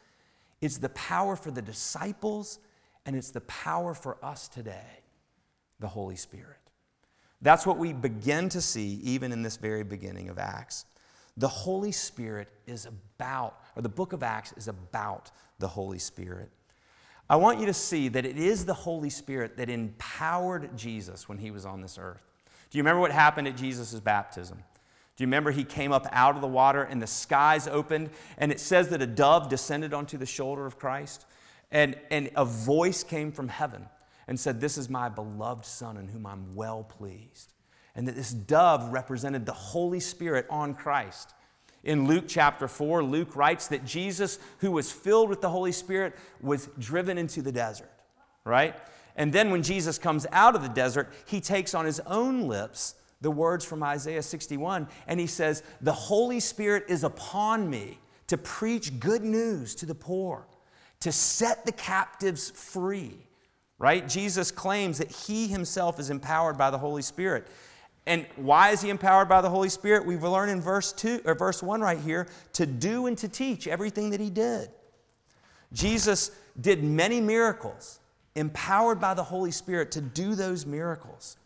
It's 0.61 0.79
the 0.79 0.89
power 0.91 1.37
for 1.37 1.51
the 1.51 1.63
disciples, 1.63 2.59
and 3.05 3.17
it's 3.17 3.31
the 3.31 3.41
power 3.43 3.95
for 3.95 4.17
us 4.25 4.49
today 4.49 5.03
the 5.79 5.89
Holy 5.89 6.17
Spirit. 6.17 6.66
That's 7.47 7.65
what 7.65 7.79
we 7.79 7.93
begin 7.93 8.49
to 8.49 8.61
see 8.61 8.99
even 9.05 9.31
in 9.31 9.43
this 9.43 9.57
very 9.57 9.85
beginning 9.85 10.31
of 10.31 10.37
Acts. 10.37 10.85
The 11.37 11.47
Holy 11.47 11.93
Spirit 11.93 12.49
is 12.67 12.87
about, 12.87 13.61
or 13.77 13.83
the 13.83 13.89
book 13.89 14.13
of 14.13 14.25
Acts 14.25 14.53
is 14.57 14.67
about 14.67 15.31
the 15.61 15.69
Holy 15.69 16.01
Spirit. 16.01 16.51
I 17.31 17.37
want 17.37 17.61
you 17.61 17.67
to 17.67 17.73
see 17.73 18.09
that 18.09 18.27
it 18.27 18.37
is 18.37 18.65
the 18.65 18.75
Holy 18.75 19.11
Spirit 19.11 19.59
that 19.59 19.71
empowered 19.71 20.77
Jesus 20.77 21.29
when 21.29 21.39
he 21.39 21.53
was 21.53 21.65
on 21.65 21.83
this 21.83 21.99
earth. 22.03 22.21
Do 22.71 22.79
you 22.79 22.83
remember 22.83 23.01
what 23.01 23.13
happened 23.13 23.47
at 23.47 23.57
Jesus' 23.57 24.01
baptism? 24.01 24.59
Do 25.17 25.23
you 25.23 25.29
remember 25.29 25.53
he 25.53 25.63
came 25.63 25.93
up 25.93 26.09
out 26.11 26.35
of 26.35 26.41
the 26.41 26.49
water 26.49 26.83
and 26.83 27.01
the 27.01 27.07
skies 27.07 27.69
opened? 27.69 28.11
And 28.39 28.51
it 28.51 28.59
says 28.59 28.89
that 28.89 29.03
a 29.03 29.07
dove 29.07 29.49
descended 29.49 29.95
onto 29.95 30.19
the 30.19 30.27
shoulder 30.27 30.67
of 30.67 30.81
Christ. 30.81 31.25
And, 31.71 31.97
and 32.11 32.29
a 32.35 32.45
voice 32.45 33.05
came 33.05 33.31
from 33.31 33.47
heaven 33.47 33.87
and 34.29 34.39
said, 34.39 34.61
This 34.61 34.79
is 34.79 34.89
my 34.89 35.09
beloved 35.09 35.65
Son 35.65 35.97
in 35.97 36.09
whom 36.09 36.27
I'm 36.27 36.55
well 36.55 36.85
pleased. 36.85 37.53
And 37.95 38.07
that 38.07 38.17
this 38.17 38.33
dove 38.33 38.93
represented 38.93 39.47
the 39.47 39.53
Holy 39.53 40.01
Spirit 40.01 40.47
on 40.51 40.75
Christ. 40.75 41.33
In 41.83 42.07
Luke 42.07 42.25
chapter 42.27 42.69
4, 42.69 43.03
Luke 43.03 43.37
writes 43.37 43.69
that 43.69 43.85
Jesus, 43.85 44.39
who 44.59 44.73
was 44.73 44.91
filled 44.91 45.31
with 45.31 45.41
the 45.41 45.49
Holy 45.49 45.73
Spirit, 45.73 46.15
was 46.41 46.69
driven 46.79 47.17
into 47.17 47.43
the 47.43 47.53
desert, 47.53 47.91
right? 48.45 48.75
And 49.15 49.33
then 49.33 49.51
when 49.51 49.63
Jesus 49.63 49.97
comes 49.97 50.27
out 50.33 50.55
of 50.55 50.63
the 50.63 50.69
desert, 50.69 51.13
he 51.27 51.41
takes 51.41 51.75
on 51.75 51.87
his 51.87 52.01
own 52.01 52.49
lips 52.49 52.97
the 53.21 53.31
words 53.31 53.65
from 53.65 53.83
Isaiah 53.83 54.23
61, 54.23 54.89
and 55.07 55.19
he 55.19 55.27
says, 55.27 55.63
The 55.81 55.93
Holy 55.93 56.41
Spirit 56.41 56.85
is 56.89 57.03
upon 57.03 57.71
me 57.71 57.99
to 58.27 58.37
preach 58.37 58.99
good 59.01 59.23
news 59.23 59.75
to 59.77 59.87
the 59.87 59.95
poor, 59.95 60.47
to 61.01 61.13
set 61.13 61.65
the 61.65 61.73
captives 61.73 62.51
free. 62.51 63.27
Right? 63.79 64.09
Jesus 64.09 64.51
claims 64.51 64.99
that 64.99 65.11
he 65.11 65.49
himself 65.49 66.01
is 66.01 66.11
empowered 66.11 66.57
by 66.57 66.71
the 66.71 66.79
Holy 66.79 67.03
Spirit. 67.03 67.47
And 68.07 68.25
why 68.37 68.71
is 68.71 68.81
he 68.81 68.89
empowered 68.89 69.29
by 69.29 69.41
the 69.41 69.51
Holy 69.51 69.69
Spirit? 69.69 70.07
We've 70.07 70.23
learned 70.23 70.53
in 70.53 70.61
verse 70.61 70.93
2 70.93 71.23
or 71.25 71.35
verse 71.35 71.63
1 71.63 71.81
right 71.81 71.99
here 71.99 72.29
to 72.55 72.65
do 72.65 73.07
and 73.07 73.19
to 73.19 73.29
teach 73.29 73.67
everything 73.67 74.11
that 74.11 74.21
he 74.21 74.31
did. 74.31 74.71
Jesus 75.73 76.31
did 76.59 76.85
many 76.85 77.21
miracles, 77.21 77.99
empowered 78.35 79.01
by 79.01 79.15
the 79.15 79.25
Holy 79.25 79.51
Spirit 79.51 79.91
to 79.93 80.01
do 80.01 80.35
those 80.35 80.65
miracles. 80.65 81.37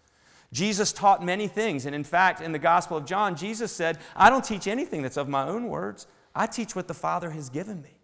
Jesus 0.53 0.93
taught 0.93 1.25
many 1.25 1.49
things. 1.49 1.87
And 1.87 1.95
in 1.95 2.05
fact, 2.05 2.41
in 2.41 2.53
the 2.53 2.59
Gospel 2.59 2.97
of 2.97 3.07
John, 3.07 3.37
Jesus 3.37 3.73
said, 3.73 3.99
I 4.15 4.29
don't 4.29 4.45
teach 4.45 4.67
anything 4.67 5.03
that's 5.03 5.17
of 5.17 5.29
my 5.29 5.47
own 5.47 5.69
words. 5.69 6.07
I 6.35 6.47
teach 6.47 6.77
what 6.77 6.89
the 6.89 6.95
Father 6.95 7.31
has 7.31 7.49
given 7.49 7.81
me. 7.83 7.97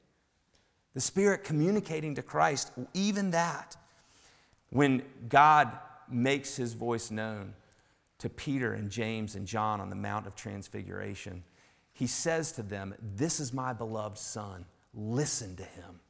The 0.94 1.00
Spirit 1.00 1.44
communicating 1.44 2.14
to 2.14 2.22
Christ, 2.22 2.72
even 2.94 3.32
that. 3.32 3.76
When 4.70 5.02
God 5.28 5.70
makes 6.08 6.56
his 6.56 6.72
voice 6.72 7.10
known 7.10 7.54
to 8.18 8.28
Peter 8.28 8.72
and 8.72 8.90
James 8.90 9.34
and 9.34 9.46
John 9.46 9.80
on 9.80 9.90
the 9.90 9.96
Mount 9.96 10.26
of 10.26 10.34
Transfiguration, 10.34 11.42
he 11.92 12.06
says 12.06 12.52
to 12.52 12.62
them, 12.62 12.94
This 13.16 13.40
is 13.40 13.52
my 13.52 13.72
beloved 13.72 14.18
Son. 14.18 14.64
Listen 14.94 15.56
to 15.56 15.62
him. 15.62 16.00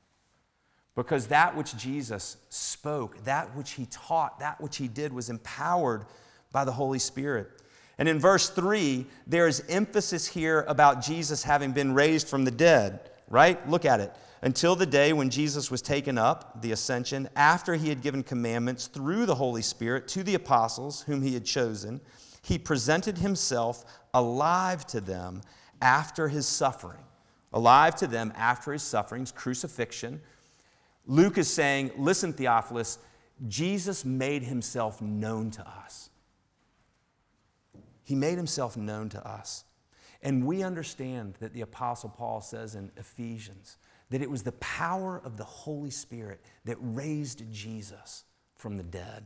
Because 0.94 1.26
that 1.26 1.54
which 1.54 1.76
Jesus 1.76 2.38
spoke, 2.48 3.22
that 3.24 3.54
which 3.54 3.72
he 3.72 3.86
taught, 3.86 4.40
that 4.40 4.60
which 4.60 4.78
he 4.78 4.88
did 4.88 5.12
was 5.12 5.28
empowered 5.28 6.06
by 6.52 6.64
the 6.64 6.72
Holy 6.72 6.98
Spirit. 6.98 7.50
And 7.98 8.08
in 8.08 8.18
verse 8.18 8.48
3, 8.48 9.06
there 9.26 9.46
is 9.46 9.62
emphasis 9.68 10.26
here 10.26 10.64
about 10.68 11.02
Jesus 11.02 11.42
having 11.42 11.72
been 11.72 11.94
raised 11.94 12.28
from 12.28 12.44
the 12.44 12.50
dead, 12.50 13.10
right? 13.28 13.68
Look 13.68 13.84
at 13.84 14.00
it. 14.00 14.14
Until 14.46 14.76
the 14.76 14.86
day 14.86 15.12
when 15.12 15.28
Jesus 15.28 15.72
was 15.72 15.82
taken 15.82 16.16
up, 16.16 16.62
the 16.62 16.70
ascension, 16.70 17.28
after 17.34 17.74
he 17.74 17.88
had 17.88 18.00
given 18.00 18.22
commandments 18.22 18.86
through 18.86 19.26
the 19.26 19.34
Holy 19.34 19.60
Spirit 19.60 20.06
to 20.06 20.22
the 20.22 20.36
apostles 20.36 21.02
whom 21.02 21.20
he 21.20 21.34
had 21.34 21.44
chosen, 21.44 22.00
he 22.42 22.56
presented 22.56 23.18
himself 23.18 23.84
alive 24.14 24.86
to 24.86 25.00
them 25.00 25.42
after 25.82 26.28
his 26.28 26.46
suffering. 26.46 27.02
Alive 27.52 27.96
to 27.96 28.06
them 28.06 28.32
after 28.36 28.72
his 28.72 28.84
sufferings, 28.84 29.32
crucifixion. 29.32 30.20
Luke 31.06 31.38
is 31.38 31.52
saying, 31.52 31.90
Listen, 31.98 32.32
Theophilus, 32.32 33.00
Jesus 33.48 34.04
made 34.04 34.44
himself 34.44 35.02
known 35.02 35.50
to 35.50 35.68
us. 35.68 36.08
He 38.04 38.14
made 38.14 38.36
himself 38.36 38.76
known 38.76 39.08
to 39.08 39.28
us. 39.28 39.64
And 40.22 40.46
we 40.46 40.62
understand 40.62 41.34
that 41.40 41.52
the 41.52 41.62
Apostle 41.62 42.10
Paul 42.10 42.40
says 42.40 42.76
in 42.76 42.92
Ephesians 42.96 43.76
that 44.10 44.22
it 44.22 44.30
was 44.30 44.42
the 44.42 44.52
power 44.52 45.20
of 45.24 45.36
the 45.36 45.44
Holy 45.44 45.90
Spirit 45.90 46.40
that 46.64 46.76
raised 46.80 47.42
Jesus 47.52 48.24
from 48.56 48.76
the 48.76 48.82
dead. 48.82 49.24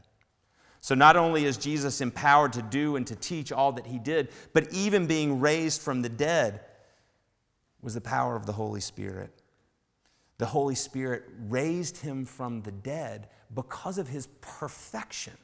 So, 0.80 0.94
not 0.94 1.16
only 1.16 1.44
is 1.44 1.58
Jesus 1.58 2.00
empowered 2.00 2.54
to 2.54 2.62
do 2.62 2.96
and 2.96 3.06
to 3.06 3.14
teach 3.14 3.52
all 3.52 3.72
that 3.72 3.86
he 3.86 3.98
did, 3.98 4.28
but 4.54 4.72
even 4.72 5.06
being 5.06 5.40
raised 5.40 5.82
from 5.82 6.00
the 6.00 6.08
dead 6.08 6.60
was 7.82 7.94
the 7.94 8.00
power 8.00 8.34
of 8.34 8.46
the 8.46 8.52
Holy 8.52 8.80
Spirit. 8.80 9.42
The 10.38 10.46
Holy 10.46 10.74
Spirit 10.74 11.24
raised 11.48 11.98
him 11.98 12.24
from 12.24 12.62
the 12.62 12.70
dead 12.70 13.28
because 13.54 13.98
of 13.98 14.08
his 14.08 14.26
perfection 14.40 15.34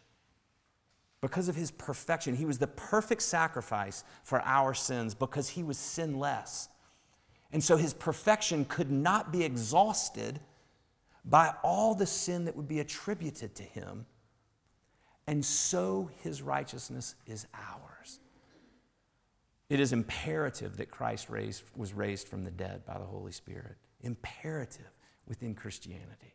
because 1.20 1.48
of 1.48 1.56
his 1.56 1.70
perfection. 1.70 2.36
He 2.36 2.44
was 2.44 2.58
the 2.58 2.66
perfect 2.66 3.22
sacrifice 3.22 4.04
for 4.22 4.40
our 4.42 4.74
sins 4.74 5.14
because 5.14 5.48
he 5.48 5.62
was 5.62 5.78
sinless. 5.78 6.68
And 7.56 7.64
so 7.64 7.78
his 7.78 7.94
perfection 7.94 8.66
could 8.66 8.90
not 8.90 9.32
be 9.32 9.42
exhausted 9.42 10.40
by 11.24 11.54
all 11.64 11.94
the 11.94 12.04
sin 12.04 12.44
that 12.44 12.54
would 12.54 12.68
be 12.68 12.80
attributed 12.80 13.54
to 13.54 13.62
him. 13.62 14.04
And 15.26 15.42
so 15.42 16.10
his 16.22 16.42
righteousness 16.42 17.14
is 17.26 17.46
ours. 17.54 18.20
It 19.70 19.80
is 19.80 19.94
imperative 19.94 20.76
that 20.76 20.90
Christ 20.90 21.30
raised, 21.30 21.62
was 21.74 21.94
raised 21.94 22.28
from 22.28 22.44
the 22.44 22.50
dead 22.50 22.84
by 22.84 22.98
the 22.98 23.06
Holy 23.06 23.32
Spirit. 23.32 23.76
Imperative 24.02 24.92
within 25.26 25.54
Christianity. 25.54 26.34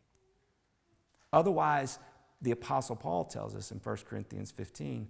Otherwise, 1.31 1.99
the 2.41 2.49
Apostle 2.49 2.95
Paul 2.95 3.25
tells 3.25 3.53
us 3.53 3.71
in 3.71 3.77
1 3.77 3.97
Corinthians 4.09 4.49
15 4.49 5.07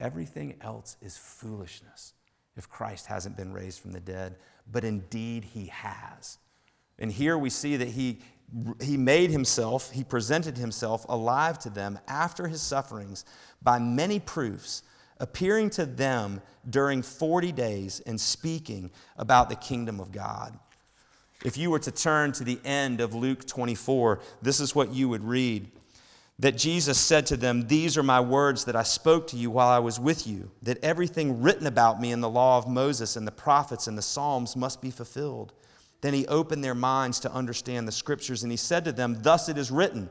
everything 0.00 0.56
else 0.62 0.96
is 1.02 1.18
foolishness 1.18 2.14
if 2.60 2.68
Christ 2.68 3.06
hasn't 3.06 3.38
been 3.38 3.54
raised 3.54 3.80
from 3.80 3.92
the 3.92 4.00
dead, 4.00 4.36
but 4.70 4.84
indeed 4.84 5.44
he 5.44 5.68
has. 5.68 6.36
And 6.98 7.10
here 7.10 7.38
we 7.38 7.48
see 7.48 7.76
that 7.76 7.88
he, 7.88 8.18
he 8.82 8.98
made 8.98 9.30
himself, 9.30 9.90
he 9.92 10.04
presented 10.04 10.58
himself 10.58 11.06
alive 11.08 11.58
to 11.60 11.70
them 11.70 11.98
after 12.06 12.48
his 12.48 12.60
sufferings 12.60 13.24
by 13.62 13.78
many 13.78 14.20
proofs, 14.20 14.82
appearing 15.20 15.70
to 15.70 15.86
them 15.86 16.42
during 16.68 17.00
40 17.00 17.50
days 17.52 18.00
and 18.00 18.20
speaking 18.20 18.90
about 19.16 19.48
the 19.48 19.56
kingdom 19.56 19.98
of 19.98 20.12
God. 20.12 20.58
If 21.42 21.56
you 21.56 21.70
were 21.70 21.78
to 21.78 21.90
turn 21.90 22.32
to 22.32 22.44
the 22.44 22.60
end 22.62 23.00
of 23.00 23.14
Luke 23.14 23.46
24, 23.46 24.20
this 24.42 24.60
is 24.60 24.74
what 24.74 24.92
you 24.92 25.08
would 25.08 25.24
read 25.24 25.70
that 26.40 26.56
Jesus 26.56 26.98
said 26.98 27.26
to 27.26 27.36
them, 27.36 27.66
These 27.66 27.98
are 27.98 28.02
my 28.02 28.20
words 28.20 28.64
that 28.64 28.74
I 28.74 28.82
spoke 28.82 29.26
to 29.28 29.36
you 29.36 29.50
while 29.50 29.68
I 29.68 29.78
was 29.78 30.00
with 30.00 30.26
you, 30.26 30.50
that 30.62 30.82
everything 30.82 31.42
written 31.42 31.66
about 31.66 32.00
me 32.00 32.12
in 32.12 32.22
the 32.22 32.30
law 32.30 32.56
of 32.56 32.66
Moses 32.66 33.16
and 33.16 33.26
the 33.26 33.32
prophets 33.32 33.86
and 33.86 33.96
the 33.96 34.02
Psalms 34.02 34.56
must 34.56 34.80
be 34.80 34.90
fulfilled. 34.90 35.52
Then 36.00 36.14
he 36.14 36.26
opened 36.26 36.64
their 36.64 36.74
minds 36.74 37.20
to 37.20 37.32
understand 37.32 37.86
the 37.86 37.92
scriptures, 37.92 38.42
and 38.42 38.50
he 38.50 38.56
said 38.56 38.86
to 38.86 38.92
them, 38.92 39.18
Thus 39.20 39.50
it 39.50 39.58
is 39.58 39.70
written, 39.70 40.08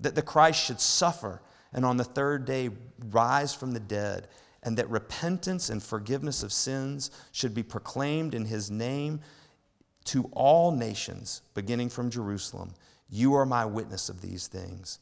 that 0.00 0.16
the 0.16 0.22
Christ 0.22 0.64
should 0.64 0.80
suffer 0.80 1.40
and 1.72 1.84
on 1.84 1.96
the 1.96 2.04
third 2.04 2.44
day 2.44 2.70
rise 3.10 3.54
from 3.54 3.72
the 3.72 3.80
dead, 3.80 4.26
and 4.64 4.76
that 4.78 4.90
repentance 4.90 5.70
and 5.70 5.80
forgiveness 5.80 6.42
of 6.42 6.52
sins 6.52 7.12
should 7.30 7.54
be 7.54 7.62
proclaimed 7.62 8.34
in 8.34 8.44
his 8.44 8.68
name 8.68 9.20
to 10.06 10.28
all 10.32 10.72
nations, 10.72 11.42
beginning 11.54 11.88
from 11.88 12.10
Jerusalem. 12.10 12.74
You 13.08 13.34
are 13.34 13.46
my 13.46 13.64
witness 13.64 14.08
of 14.08 14.20
these 14.20 14.48
things. 14.48 14.98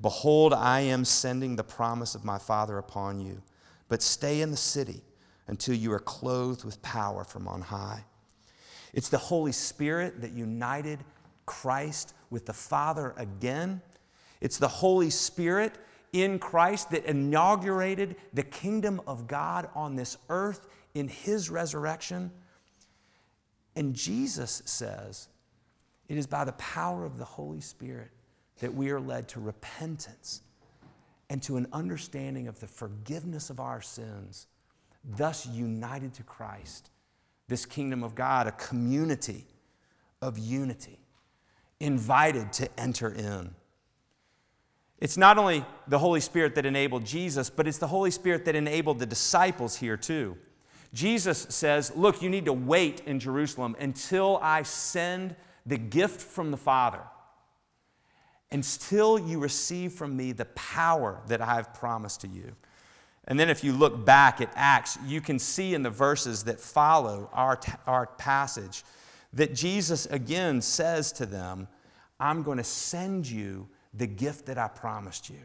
Behold, 0.00 0.54
I 0.54 0.80
am 0.80 1.04
sending 1.04 1.56
the 1.56 1.64
promise 1.64 2.14
of 2.14 2.24
my 2.24 2.38
Father 2.38 2.78
upon 2.78 3.20
you, 3.20 3.42
but 3.88 4.02
stay 4.02 4.40
in 4.40 4.50
the 4.50 4.56
city 4.56 5.02
until 5.48 5.74
you 5.74 5.92
are 5.92 5.98
clothed 5.98 6.64
with 6.64 6.80
power 6.82 7.24
from 7.24 7.48
on 7.48 7.62
high. 7.62 8.04
It's 8.92 9.08
the 9.08 9.18
Holy 9.18 9.52
Spirit 9.52 10.20
that 10.20 10.32
united 10.32 11.00
Christ 11.46 12.14
with 12.30 12.46
the 12.46 12.52
Father 12.52 13.14
again. 13.16 13.82
It's 14.40 14.58
the 14.58 14.68
Holy 14.68 15.10
Spirit 15.10 15.74
in 16.12 16.38
Christ 16.38 16.90
that 16.90 17.04
inaugurated 17.04 18.16
the 18.32 18.42
kingdom 18.42 19.00
of 19.06 19.26
God 19.26 19.68
on 19.74 19.96
this 19.96 20.16
earth 20.28 20.66
in 20.94 21.08
his 21.08 21.50
resurrection. 21.50 22.30
And 23.74 23.94
Jesus 23.94 24.62
says, 24.64 25.28
it 26.08 26.16
is 26.16 26.26
by 26.26 26.44
the 26.44 26.52
power 26.52 27.04
of 27.04 27.18
the 27.18 27.24
Holy 27.24 27.60
Spirit 27.60 28.10
that 28.58 28.74
we 28.74 28.90
are 28.90 29.00
led 29.00 29.28
to 29.28 29.40
repentance 29.40 30.42
and 31.30 31.42
to 31.42 31.56
an 31.56 31.66
understanding 31.72 32.48
of 32.48 32.58
the 32.60 32.66
forgiveness 32.66 33.50
of 33.50 33.60
our 33.60 33.80
sins, 33.80 34.46
thus 35.04 35.46
united 35.46 36.14
to 36.14 36.22
Christ, 36.22 36.90
this 37.48 37.66
kingdom 37.66 38.02
of 38.02 38.14
God, 38.14 38.46
a 38.46 38.52
community 38.52 39.46
of 40.20 40.38
unity. 40.38 40.98
invited 41.80 42.52
to 42.52 42.68
enter 42.76 43.08
in. 43.08 43.54
It's 44.98 45.16
not 45.16 45.38
only 45.38 45.64
the 45.86 46.00
Holy 46.00 46.20
Spirit 46.20 46.56
that 46.56 46.66
enabled 46.66 47.04
Jesus, 47.06 47.50
but 47.50 47.68
it's 47.68 47.78
the 47.78 47.86
Holy 47.86 48.10
Spirit 48.10 48.44
that 48.46 48.56
enabled 48.56 48.98
the 48.98 49.06
disciples 49.06 49.76
here 49.76 49.96
too. 49.96 50.36
Jesus 50.92 51.46
says, 51.50 51.92
Look, 51.94 52.20
you 52.20 52.30
need 52.30 52.46
to 52.46 52.52
wait 52.52 53.02
in 53.06 53.20
Jerusalem 53.20 53.76
until 53.78 54.38
I 54.42 54.64
send 54.64 55.36
the 55.66 55.78
gift 55.78 56.20
from 56.20 56.50
the 56.50 56.56
Father, 56.56 57.02
until 58.50 59.18
you 59.18 59.38
receive 59.38 59.92
from 59.92 60.16
me 60.16 60.32
the 60.32 60.46
power 60.46 61.20
that 61.26 61.40
I 61.40 61.54
have 61.56 61.74
promised 61.74 62.22
to 62.22 62.28
you. 62.28 62.54
And 63.26 63.38
then 63.38 63.50
if 63.50 63.62
you 63.62 63.72
look 63.72 64.06
back 64.06 64.40
at 64.40 64.50
Acts, 64.56 64.98
you 65.06 65.20
can 65.20 65.38
see 65.38 65.74
in 65.74 65.82
the 65.82 65.90
verses 65.90 66.44
that 66.44 66.58
follow 66.58 67.28
our, 67.32 67.60
our 67.86 68.06
passage 68.06 68.84
that 69.34 69.54
Jesus 69.54 70.06
again 70.06 70.62
says 70.62 71.12
to 71.12 71.26
them, 71.26 71.68
I'm 72.18 72.42
going 72.42 72.56
to 72.56 72.64
send 72.64 73.28
you 73.28 73.68
the 73.92 74.06
gift 74.06 74.46
that 74.46 74.56
I 74.56 74.68
promised 74.68 75.28
you. 75.28 75.40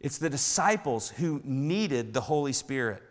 It's 0.00 0.18
the 0.18 0.30
disciples 0.30 1.10
who 1.10 1.40
needed 1.44 2.14
the 2.14 2.20
Holy 2.20 2.52
Spirit. 2.52 3.02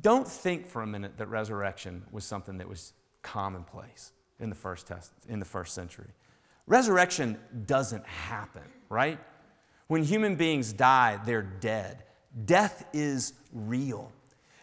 Don't 0.00 0.26
think 0.26 0.66
for 0.66 0.82
a 0.82 0.86
minute 0.86 1.16
that 1.18 1.26
resurrection 1.26 2.04
was 2.10 2.24
something 2.24 2.58
that 2.58 2.68
was 2.68 2.92
commonplace 3.22 4.12
in 4.40 4.48
the 4.48 4.56
first, 4.56 4.86
test, 4.86 5.12
in 5.28 5.38
the 5.38 5.44
first 5.44 5.74
century. 5.74 6.08
Resurrection 6.70 7.36
doesn't 7.66 8.06
happen, 8.06 8.62
right? 8.88 9.18
When 9.88 10.04
human 10.04 10.36
beings 10.36 10.72
die, 10.72 11.18
they're 11.26 11.42
dead. 11.42 12.04
Death 12.44 12.86
is 12.92 13.32
real. 13.52 14.12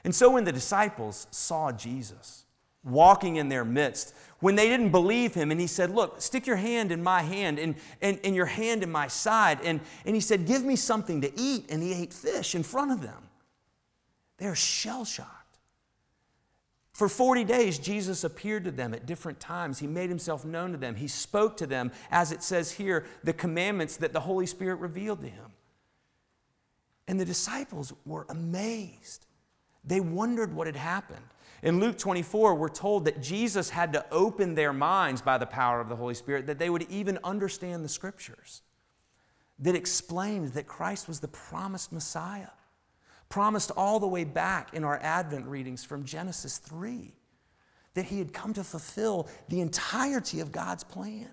And 0.06 0.16
so 0.16 0.30
when 0.30 0.46
the 0.46 0.54
disciples 0.54 1.28
saw 1.32 1.74
Jesus 1.74 2.46
walking 2.86 3.36
in 3.36 3.50
their 3.50 3.66
midst, 3.66 4.16
when 4.40 4.56
they 4.56 4.70
didn't 4.70 4.92
believe 4.92 5.34
him, 5.34 5.52
and 5.52 5.60
he 5.60 5.68
said, 5.68 5.92
Look, 5.92 6.22
stick 6.22 6.48
your 6.48 6.56
hand 6.56 6.94
in 6.94 7.04
my 7.04 7.24
hand 7.24 7.60
and, 7.60 7.76
and, 8.02 8.22
and 8.24 8.34
your 8.34 8.46
hand 8.46 8.84
in 8.84 8.90
my 8.90 9.10
side, 9.10 9.60
and, 9.66 9.82
and 10.06 10.16
he 10.16 10.22
said, 10.22 10.48
Give 10.48 10.64
me 10.64 10.78
something 10.78 11.20
to 11.20 11.32
eat, 11.38 11.66
and 11.70 11.84
he 11.84 11.92
ate 11.92 12.14
fish 12.14 12.56
in 12.56 12.64
front 12.64 12.94
of 12.94 13.02
them. 13.02 13.22
They're 14.38 14.56
shell 14.56 15.04
shocked. 15.04 15.37
For 16.98 17.08
40 17.08 17.44
days, 17.44 17.78
Jesus 17.78 18.24
appeared 18.24 18.64
to 18.64 18.72
them 18.72 18.92
at 18.92 19.06
different 19.06 19.40
times. 19.40 19.78
He 19.78 19.86
made 19.86 20.10
himself 20.10 20.44
known 20.44 20.72
to 20.72 20.80
them. 20.80 20.96
He 20.96 21.08
spoke 21.08 21.56
to 21.58 21.68
them, 21.68 21.92
as 22.10 22.32
it 22.32 22.42
says 22.42 22.72
here, 22.72 23.06
the 23.24 23.34
commandments 23.34 23.98
that 23.98 24.14
the 24.14 24.20
Holy 24.20 24.48
Spirit 24.48 24.78
revealed 24.78 25.22
to 25.22 25.28
him. 25.28 25.52
And 27.08 27.20
the 27.20 27.24
disciples 27.24 27.94
were 28.04 28.26
amazed. 28.30 29.28
They 29.86 30.00
wondered 30.00 30.56
what 30.56 30.66
had 30.66 30.76
happened. 30.76 31.22
In 31.62 31.80
Luke 31.80 32.00
24, 32.00 32.56
we're 32.56 32.68
told 32.68 33.06
that 33.06 33.22
Jesus 33.22 33.70
had 33.70 33.94
to 33.94 34.04
open 34.10 34.56
their 34.56 34.74
minds 34.74 35.22
by 35.22 35.38
the 35.38 35.46
power 35.46 35.80
of 35.80 35.90
the 35.90 35.96
Holy 35.96 36.16
Spirit 36.16 36.48
that 36.48 36.58
they 36.58 36.72
would 36.72 36.88
even 36.90 37.20
understand 37.24 37.86
the 37.86 37.90
scriptures 37.90 38.64
that 39.60 39.76
explained 39.76 40.54
that 40.54 40.66
Christ 40.66 41.08
was 41.08 41.20
the 41.20 41.28
promised 41.28 41.92
Messiah 41.92 42.48
promised 43.30 43.72
all 43.72 44.00
the 44.00 44.08
way 44.08 44.24
back 44.24 44.74
in 44.74 44.84
our 44.84 44.98
Advent 45.02 45.46
readings 45.46 45.84
from 45.84 46.06
Genesis 46.06 46.58
3 46.58 47.14
that 47.94 48.06
he 48.06 48.20
had 48.20 48.32
come 48.32 48.54
to 48.54 48.64
fulfill 48.64 49.28
the 49.50 49.60
entirety 49.60 50.40
of 50.40 50.52
God's 50.52 50.84
plan, 50.84 51.30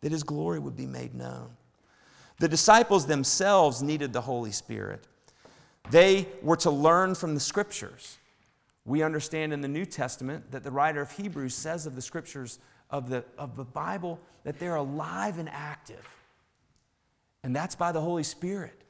that 0.00 0.10
his 0.10 0.22
glory 0.22 0.58
would 0.58 0.74
be 0.74 0.86
made 0.86 1.14
known. 1.14 1.50
The 2.38 2.48
disciples 2.48 3.06
themselves 3.06 3.82
needed 3.82 4.12
the 4.12 4.22
Holy 4.22 4.52
Spirit. 4.52 5.06
They 5.90 6.28
were 6.40 6.56
to 6.56 6.70
learn 6.70 7.14
from 7.14 7.34
the 7.34 7.40
scriptures. 7.40 8.16
We 8.84 9.02
understand 9.02 9.52
in 9.52 9.60
the 9.60 9.68
New 9.68 9.84
Testament 9.84 10.50
that 10.50 10.64
the 10.64 10.70
writer 10.70 11.02
of 11.02 11.12
Hebrews 11.12 11.54
says 11.54 11.86
of 11.86 11.94
the 11.94 12.02
scriptures 12.02 12.58
of 12.90 13.10
the, 13.10 13.24
of 13.36 13.54
the 13.54 13.64
Bible 13.64 14.18
that 14.44 14.58
they're 14.58 14.76
alive 14.76 15.38
and 15.38 15.48
active. 15.50 16.08
And 17.44 17.54
that's 17.54 17.74
by 17.74 17.92
the 17.92 18.00
Holy 18.00 18.22
Spirit. 18.22 18.81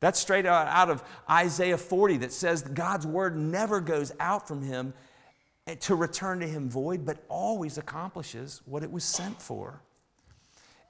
That's 0.00 0.18
straight 0.18 0.46
out 0.46 0.90
of 0.90 1.04
Isaiah 1.28 1.76
40 1.76 2.18
that 2.18 2.32
says 2.32 2.62
God's 2.62 3.06
word 3.06 3.36
never 3.36 3.80
goes 3.80 4.12
out 4.18 4.48
from 4.48 4.62
him 4.62 4.94
eh, 5.66 5.74
to 5.76 5.94
return 5.94 6.40
to 6.40 6.48
him 6.48 6.70
void, 6.70 7.04
but 7.04 7.22
always 7.28 7.76
accomplishes 7.76 8.62
what 8.64 8.82
it 8.82 8.90
was 8.90 9.04
sent 9.04 9.40
for. 9.40 9.82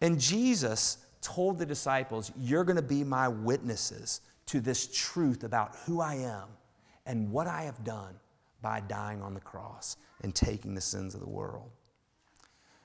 And 0.00 0.18
Jesus 0.18 0.98
told 1.20 1.58
the 1.58 1.66
disciples, 1.66 2.30
You're 2.38 2.64
going 2.64 2.76
to 2.76 2.82
be 2.82 3.02
my 3.02 3.26
witnesses 3.28 4.20
to 4.46 4.60
this 4.60 4.86
truth 4.86 5.42
about 5.44 5.76
who 5.84 6.00
I 6.00 6.14
am 6.14 6.48
and 7.04 7.30
what 7.32 7.48
I 7.48 7.62
have 7.62 7.82
done 7.84 8.14
by 8.62 8.80
dying 8.80 9.22
on 9.22 9.34
the 9.34 9.40
cross 9.40 9.96
and 10.22 10.34
taking 10.34 10.74
the 10.74 10.80
sins 10.80 11.14
of 11.14 11.20
the 11.20 11.28
world. 11.28 11.70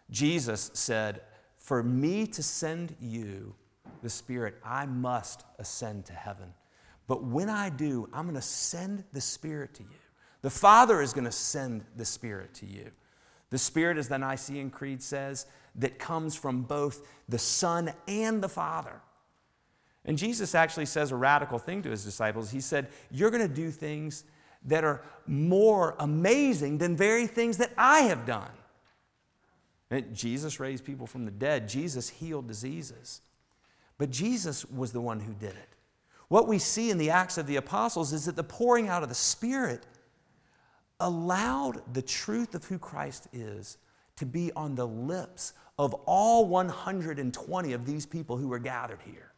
Jesus 0.10 0.71
said, 0.73 1.21
For 1.58 1.84
me 1.84 2.26
to 2.28 2.41
send 2.41 2.95
you, 2.99 3.56
the 4.06 4.10
Spirit, 4.12 4.54
I 4.63 4.86
must 4.86 5.44
ascend 5.58 6.06
to 6.06 6.13
heaven. 6.13 6.54
But 7.08 7.24
when 7.24 7.50
I 7.50 7.72
do, 7.72 8.08
I'm 8.13 8.26
going 8.26 8.36
to 8.36 8.41
send 8.41 9.04
the 9.13 9.20
Spirit 9.20 9.74
to 9.74 9.82
you. 9.82 9.98
The 10.44 10.52
Father 10.52 11.02
is 11.02 11.12
going 11.12 11.26
to 11.26 11.32
send 11.32 11.84
the 11.96 12.06
Spirit 12.06 12.54
to 12.56 12.68
you. 12.68 12.91
The 13.50 13.58
Spirit, 13.58 13.98
as 13.98 14.08
the 14.08 14.20
Nicene 14.20 14.70
Creed 14.70 15.02
says, 15.02 15.48
that 15.78 15.98
comes 15.98 16.36
from 16.36 16.62
both 16.62 17.08
the 17.28 17.39
Son 17.39 17.91
and 18.08 18.44
the 18.44 18.48
Father. 18.48 19.02
And 20.06 20.20
Jesus 20.20 20.54
actually 20.54 20.86
says 20.86 21.12
a 21.12 21.15
radical 21.15 21.58
thing 21.58 21.82
to 21.82 21.89
his 21.89 22.06
disciples. 22.06 22.52
He 22.52 22.62
said, 22.62 22.89
You're 23.10 23.32
going 23.32 23.48
to 23.48 23.52
do 23.52 23.72
things 23.72 24.24
that 24.65 24.84
are 24.84 25.02
more 25.26 25.96
amazing 25.98 26.78
than 26.78 26.96
very 26.96 27.26
things 27.26 27.58
that 27.58 27.72
I 27.76 28.02
have 28.02 28.28
done. 28.28 28.52
And 29.89 30.13
Jesus 30.13 30.60
raised 30.60 30.86
people 30.86 31.08
from 31.08 31.26
the 31.26 31.32
dead, 31.32 31.68
Jesus 31.68 32.08
healed 32.08 32.48
diseases. 32.48 33.22
But 33.97 34.12
Jesus 34.12 34.65
was 34.65 34.91
the 34.91 35.01
one 35.01 35.19
who 35.19 35.34
did 35.34 35.51
it. 35.51 35.69
What 36.27 36.47
we 36.47 36.60
see 36.60 36.89
in 36.89 36.97
the 36.97 37.12
Acts 37.12 37.38
of 37.38 37.47
the 37.47 37.55
Apostles 37.55 38.12
is 38.12 38.25
that 38.25 38.36
the 38.36 38.43
pouring 38.43 38.89
out 38.89 39.03
of 39.03 39.10
the 39.10 39.15
Spirit 39.15 39.86
allowed 40.99 41.81
the 41.93 42.01
truth 42.01 42.55
of 42.55 42.65
who 42.65 42.79
Christ 42.79 43.27
is 43.31 43.77
to 44.15 44.25
be 44.25 44.51
on 44.53 44.75
the 44.75 44.88
lips 44.88 45.53
of 45.77 45.93
all 46.05 46.47
120 46.47 47.73
of 47.73 47.86
these 47.86 48.05
people 48.05 48.38
who 48.38 48.47
were 48.47 48.60
gathered 48.60 49.01
here, 49.05 49.34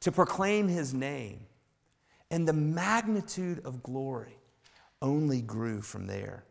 to 0.00 0.10
proclaim 0.10 0.68
his 0.68 0.92
name. 0.92 1.46
And 2.30 2.46
the 2.46 2.52
magnitude 2.52 3.60
of 3.64 3.82
glory 3.82 4.36
only 5.02 5.40
grew 5.40 5.80
from 5.80 6.06
there. 6.06 6.44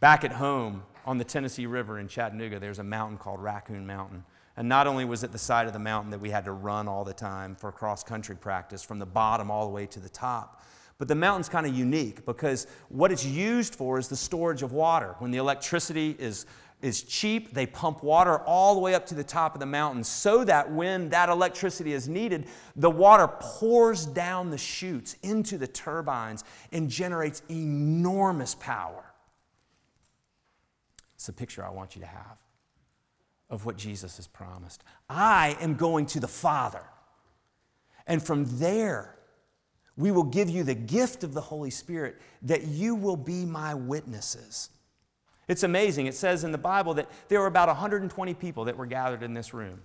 Back 0.00 0.24
at 0.24 0.32
home 0.32 0.82
on 1.04 1.18
the 1.18 1.24
Tennessee 1.24 1.66
River 1.66 1.98
in 1.98 2.08
Chattanooga, 2.08 2.58
there's 2.58 2.78
a 2.78 2.84
mountain 2.84 3.18
called 3.18 3.42
Raccoon 3.42 3.86
Mountain. 3.86 4.24
And 4.60 4.68
not 4.68 4.86
only 4.86 5.06
was 5.06 5.24
it 5.24 5.32
the 5.32 5.38
side 5.38 5.66
of 5.68 5.72
the 5.72 5.78
mountain 5.78 6.10
that 6.10 6.20
we 6.20 6.28
had 6.28 6.44
to 6.44 6.52
run 6.52 6.86
all 6.86 7.02
the 7.02 7.14
time 7.14 7.54
for 7.54 7.72
cross 7.72 8.04
country 8.04 8.36
practice 8.36 8.82
from 8.82 8.98
the 8.98 9.06
bottom 9.06 9.50
all 9.50 9.64
the 9.64 9.72
way 9.72 9.86
to 9.86 9.98
the 9.98 10.10
top, 10.10 10.62
but 10.98 11.08
the 11.08 11.14
mountain's 11.14 11.48
kind 11.48 11.64
of 11.64 11.74
unique 11.74 12.26
because 12.26 12.66
what 12.90 13.10
it's 13.10 13.24
used 13.24 13.74
for 13.74 13.98
is 13.98 14.08
the 14.08 14.16
storage 14.16 14.62
of 14.62 14.72
water. 14.72 15.14
When 15.18 15.30
the 15.30 15.38
electricity 15.38 16.14
is, 16.18 16.44
is 16.82 17.02
cheap, 17.04 17.54
they 17.54 17.64
pump 17.64 18.02
water 18.02 18.40
all 18.40 18.74
the 18.74 18.82
way 18.82 18.94
up 18.94 19.06
to 19.06 19.14
the 19.14 19.24
top 19.24 19.54
of 19.54 19.60
the 19.60 19.66
mountain 19.66 20.04
so 20.04 20.44
that 20.44 20.70
when 20.70 21.08
that 21.08 21.30
electricity 21.30 21.94
is 21.94 22.06
needed, 22.06 22.46
the 22.76 22.90
water 22.90 23.28
pours 23.28 24.04
down 24.04 24.50
the 24.50 24.58
chutes 24.58 25.16
into 25.22 25.56
the 25.56 25.68
turbines 25.68 26.44
and 26.70 26.90
generates 26.90 27.40
enormous 27.48 28.54
power. 28.56 29.06
It's 31.14 31.30
a 31.30 31.32
picture 31.32 31.64
I 31.64 31.70
want 31.70 31.96
you 31.96 32.02
to 32.02 32.08
have 32.08 32.36
of 33.50 33.66
what 33.66 33.76
Jesus 33.76 34.16
has 34.16 34.26
promised. 34.26 34.84
I 35.08 35.56
am 35.60 35.74
going 35.74 36.06
to 36.06 36.20
the 36.20 36.28
Father. 36.28 36.84
And 38.06 38.22
from 38.22 38.46
there, 38.58 39.16
we 39.96 40.10
will 40.10 40.24
give 40.24 40.48
you 40.48 40.62
the 40.62 40.74
gift 40.74 41.24
of 41.24 41.34
the 41.34 41.40
Holy 41.40 41.70
Spirit 41.70 42.16
that 42.42 42.64
you 42.64 42.94
will 42.94 43.16
be 43.16 43.44
my 43.44 43.74
witnesses. 43.74 44.70
It's 45.48 45.64
amazing. 45.64 46.06
It 46.06 46.14
says 46.14 46.44
in 46.44 46.52
the 46.52 46.58
Bible 46.58 46.94
that 46.94 47.10
there 47.28 47.40
were 47.40 47.46
about 47.46 47.68
120 47.68 48.34
people 48.34 48.64
that 48.64 48.76
were 48.76 48.86
gathered 48.86 49.22
in 49.22 49.34
this 49.34 49.52
room 49.52 49.82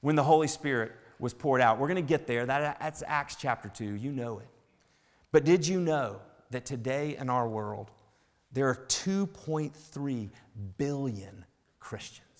when 0.00 0.16
the 0.16 0.22
Holy 0.22 0.48
Spirit 0.48 0.92
was 1.18 1.34
poured 1.34 1.60
out. 1.60 1.78
We're 1.78 1.88
going 1.88 1.96
to 1.96 2.08
get 2.08 2.26
there. 2.26 2.46
That, 2.46 2.80
that's 2.80 3.02
Acts 3.06 3.36
chapter 3.36 3.68
2. 3.68 3.84
You 3.84 4.12
know 4.12 4.38
it. 4.38 4.48
But 5.30 5.44
did 5.44 5.66
you 5.66 5.78
know 5.80 6.20
that 6.50 6.64
today 6.64 7.16
in 7.18 7.30
our 7.30 7.48
world, 7.48 7.90
there 8.50 8.68
are 8.68 8.84
2.3 8.88 10.30
billion 10.76 11.44
Christians? 11.78 12.31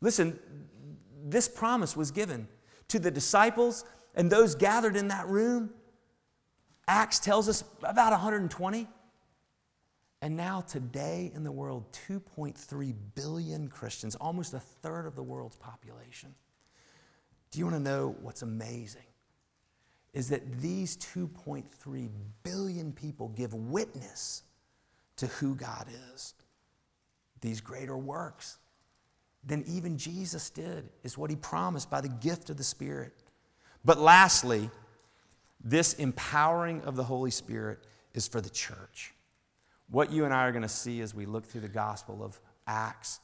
Listen, 0.00 0.38
this 1.24 1.48
promise 1.48 1.96
was 1.96 2.10
given 2.10 2.48
to 2.88 2.98
the 2.98 3.10
disciples 3.10 3.84
and 4.14 4.30
those 4.30 4.54
gathered 4.54 4.96
in 4.96 5.08
that 5.08 5.26
room. 5.28 5.70
Acts 6.88 7.18
tells 7.18 7.48
us 7.48 7.64
about 7.82 8.12
120. 8.12 8.88
And 10.22 10.36
now, 10.36 10.62
today 10.62 11.30
in 11.34 11.44
the 11.44 11.52
world, 11.52 11.84
2.3 12.08 12.94
billion 13.14 13.68
Christians, 13.68 14.14
almost 14.14 14.54
a 14.54 14.60
third 14.60 15.06
of 15.06 15.14
the 15.14 15.22
world's 15.22 15.56
population. 15.56 16.34
Do 17.50 17.58
you 17.58 17.66
want 17.66 17.76
to 17.76 17.82
know 17.82 18.16
what's 18.22 18.42
amazing? 18.42 19.02
Is 20.14 20.30
that 20.30 20.60
these 20.60 20.96
2.3 20.96 22.08
billion 22.42 22.92
people 22.92 23.28
give 23.28 23.52
witness 23.52 24.42
to 25.16 25.26
who 25.26 25.54
God 25.54 25.86
is. 26.14 26.34
these 27.40 27.60
greater 27.60 27.96
works 27.96 28.58
than 29.46 29.64
even 29.66 29.96
Jesus 29.96 30.50
did, 30.50 30.88
is 31.04 31.16
what 31.16 31.30
he 31.30 31.36
promised 31.36 31.88
by 31.88 32.00
the 32.00 32.08
gift 32.08 32.50
of 32.50 32.56
the 32.56 32.64
Spirit. 32.64 33.12
But 33.84 33.98
lastly, 33.98 34.68
this 35.62 35.94
empowering 35.94 36.82
of 36.82 36.96
the 36.96 37.04
Holy 37.04 37.30
Spirit 37.30 37.78
is 38.12 38.26
for 38.26 38.40
the 38.40 38.50
church. 38.50 39.14
What 39.88 40.10
you 40.10 40.24
and 40.24 40.34
I 40.34 40.46
are 40.46 40.52
going 40.52 40.62
to 40.62 40.68
see 40.68 41.00
as 41.00 41.14
we 41.14 41.26
look 41.26 41.46
through 41.46 41.60
the 41.60 41.68
Gospel 41.68 42.24
of 42.24 42.40
Acts 42.66 43.20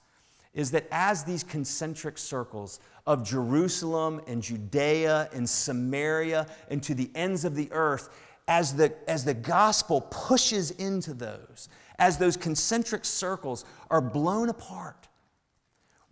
is 0.54 0.70
that 0.70 0.86
as 0.90 1.24
these 1.24 1.42
concentric 1.42 2.18
circles 2.18 2.78
of 3.06 3.24
Jerusalem 3.24 4.20
and 4.26 4.42
Judea 4.42 5.28
and 5.32 5.48
Samaria 5.48 6.46
and 6.68 6.82
to 6.82 6.94
the 6.94 7.10
ends 7.14 7.44
of 7.44 7.54
the 7.54 7.68
earth, 7.72 8.10
as 8.48 8.74
the, 8.74 8.92
as 9.08 9.24
the 9.24 9.34
gospel 9.34 10.02
pushes 10.02 10.72
into 10.72 11.14
those, 11.14 11.68
as 11.98 12.18
those 12.18 12.36
concentric 12.36 13.04
circles 13.04 13.64
are 13.90 14.00
blown 14.00 14.48
apart, 14.48 15.08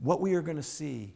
what 0.00 0.20
we 0.20 0.34
are 0.34 0.42
going 0.42 0.56
to 0.56 0.62
see 0.62 1.14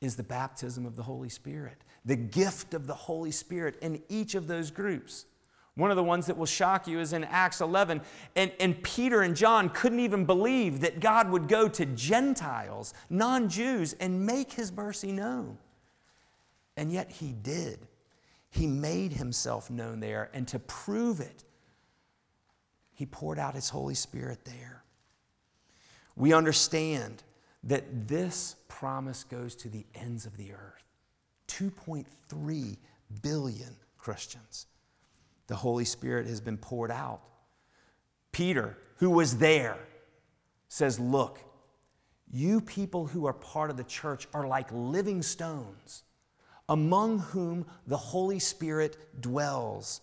is 0.00 0.16
the 0.16 0.22
baptism 0.22 0.86
of 0.86 0.96
the 0.96 1.02
Holy 1.02 1.28
Spirit, 1.28 1.82
the 2.04 2.16
gift 2.16 2.74
of 2.74 2.86
the 2.86 2.94
Holy 2.94 3.30
Spirit 3.30 3.76
in 3.80 4.02
each 4.08 4.34
of 4.34 4.46
those 4.46 4.70
groups. 4.70 5.26
One 5.74 5.90
of 5.90 5.96
the 5.96 6.02
ones 6.02 6.26
that 6.26 6.38
will 6.38 6.46
shock 6.46 6.88
you 6.88 7.00
is 7.00 7.12
in 7.12 7.24
Acts 7.24 7.60
11. 7.60 8.00
And, 8.34 8.50
and 8.60 8.82
Peter 8.82 9.20
and 9.20 9.36
John 9.36 9.68
couldn't 9.68 10.00
even 10.00 10.24
believe 10.24 10.80
that 10.80 11.00
God 11.00 11.30
would 11.30 11.48
go 11.48 11.68
to 11.68 11.84
Gentiles, 11.84 12.94
non 13.10 13.50
Jews, 13.50 13.94
and 13.94 14.24
make 14.24 14.52
his 14.52 14.72
mercy 14.72 15.12
known. 15.12 15.58
And 16.78 16.90
yet 16.90 17.10
he 17.10 17.32
did. 17.32 17.78
He 18.48 18.66
made 18.66 19.12
himself 19.12 19.70
known 19.70 20.00
there. 20.00 20.30
And 20.32 20.48
to 20.48 20.58
prove 20.58 21.20
it, 21.20 21.44
he 22.94 23.04
poured 23.04 23.38
out 23.38 23.54
his 23.54 23.68
Holy 23.68 23.94
Spirit 23.94 24.46
there. 24.46 24.82
We 26.16 26.32
understand 26.32 27.22
that 27.66 28.08
this 28.08 28.56
promise 28.68 29.24
goes 29.24 29.54
to 29.56 29.68
the 29.68 29.84
ends 29.94 30.26
of 30.26 30.36
the 30.36 30.52
earth 30.52 30.84
2.3 31.48 32.76
billion 33.22 33.76
Christians 33.98 34.66
the 35.46 35.56
Holy 35.56 35.84
Spirit 35.84 36.26
has 36.26 36.40
been 36.40 36.56
poured 36.56 36.90
out. 36.90 37.20
Peter, 38.32 38.76
who 38.96 39.10
was 39.10 39.38
there, 39.38 39.78
says, 40.68 40.98
Look, 40.98 41.38
you 42.30 42.60
people 42.60 43.06
who 43.06 43.26
are 43.26 43.32
part 43.32 43.70
of 43.70 43.76
the 43.76 43.84
church 43.84 44.26
are 44.34 44.46
like 44.46 44.68
living 44.72 45.22
stones, 45.22 46.02
among 46.68 47.20
whom 47.20 47.66
the 47.86 47.96
Holy 47.96 48.40
Spirit 48.40 49.20
dwells. 49.20 50.00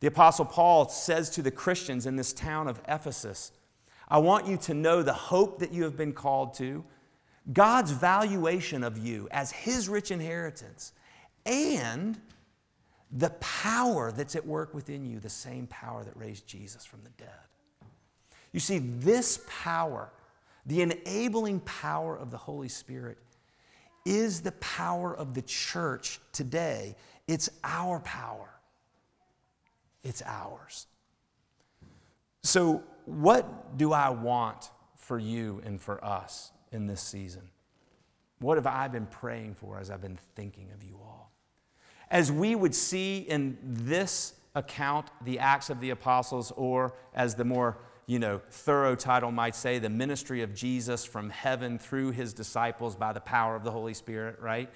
The 0.00 0.08
Apostle 0.08 0.46
Paul 0.46 0.88
says 0.88 1.30
to 1.30 1.42
the 1.42 1.50
Christians 1.50 2.06
in 2.06 2.16
this 2.16 2.32
town 2.32 2.66
of 2.66 2.80
Ephesus, 2.88 3.52
I 4.12 4.18
want 4.18 4.46
you 4.46 4.58
to 4.58 4.74
know 4.74 5.02
the 5.02 5.14
hope 5.14 5.60
that 5.60 5.72
you 5.72 5.84
have 5.84 5.96
been 5.96 6.12
called 6.12 6.52
to, 6.54 6.84
God's 7.50 7.92
valuation 7.92 8.84
of 8.84 8.98
you 8.98 9.26
as 9.30 9.50
His 9.50 9.88
rich 9.88 10.10
inheritance, 10.10 10.92
and 11.46 12.20
the 13.10 13.30
power 13.40 14.12
that's 14.12 14.36
at 14.36 14.46
work 14.46 14.74
within 14.74 15.06
you, 15.06 15.18
the 15.18 15.30
same 15.30 15.66
power 15.66 16.04
that 16.04 16.14
raised 16.14 16.46
Jesus 16.46 16.84
from 16.84 17.00
the 17.02 17.08
dead. 17.16 17.30
You 18.52 18.60
see, 18.60 18.80
this 18.80 19.40
power, 19.48 20.12
the 20.66 20.82
enabling 20.82 21.60
power 21.60 22.14
of 22.14 22.30
the 22.30 22.36
Holy 22.36 22.68
Spirit, 22.68 23.16
is 24.04 24.42
the 24.42 24.52
power 24.52 25.16
of 25.16 25.32
the 25.32 25.42
church 25.42 26.20
today. 26.32 26.96
It's 27.26 27.48
our 27.64 27.98
power, 28.00 28.50
it's 30.04 30.20
ours. 30.26 30.86
So, 32.42 32.82
what 33.06 33.76
do 33.76 33.92
I 33.92 34.10
want 34.10 34.70
for 34.96 35.18
you 35.18 35.60
and 35.64 35.80
for 35.80 36.04
us 36.04 36.52
in 36.70 36.86
this 36.86 37.00
season? 37.00 37.42
What 38.38 38.56
have 38.56 38.66
I 38.66 38.88
been 38.88 39.06
praying 39.06 39.54
for 39.54 39.78
as 39.78 39.90
I've 39.90 40.02
been 40.02 40.18
thinking 40.34 40.70
of 40.72 40.82
you 40.82 40.96
all? 40.96 41.32
as 42.12 42.30
we 42.30 42.54
would 42.54 42.74
see 42.74 43.20
in 43.20 43.56
this 43.62 44.34
account, 44.54 45.10
the 45.24 45.38
Acts 45.38 45.70
of 45.70 45.80
the 45.80 45.90
Apostles, 45.90 46.52
or 46.56 46.94
as 47.14 47.34
the 47.34 47.44
more 47.44 47.78
you 48.06 48.18
know, 48.18 48.42
thorough 48.50 48.94
title 48.94 49.32
might 49.32 49.56
say, 49.56 49.78
the 49.78 49.88
ministry 49.88 50.42
of 50.42 50.54
Jesus 50.54 51.06
from 51.06 51.30
heaven 51.30 51.78
through 51.78 52.10
his 52.10 52.34
disciples 52.34 52.94
by 52.94 53.14
the 53.14 53.20
power 53.20 53.56
of 53.56 53.64
the 53.64 53.70
Holy 53.70 53.94
Spirit, 53.94 54.38
right? 54.40 54.68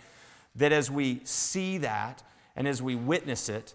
That 0.55 0.73
as 0.73 0.91
we 0.91 1.21
see 1.25 1.79
that 1.79 2.23
and 2.57 2.67
as 2.67 2.81
we 2.81 2.95
witness 2.95 3.51
it, 3.51 3.75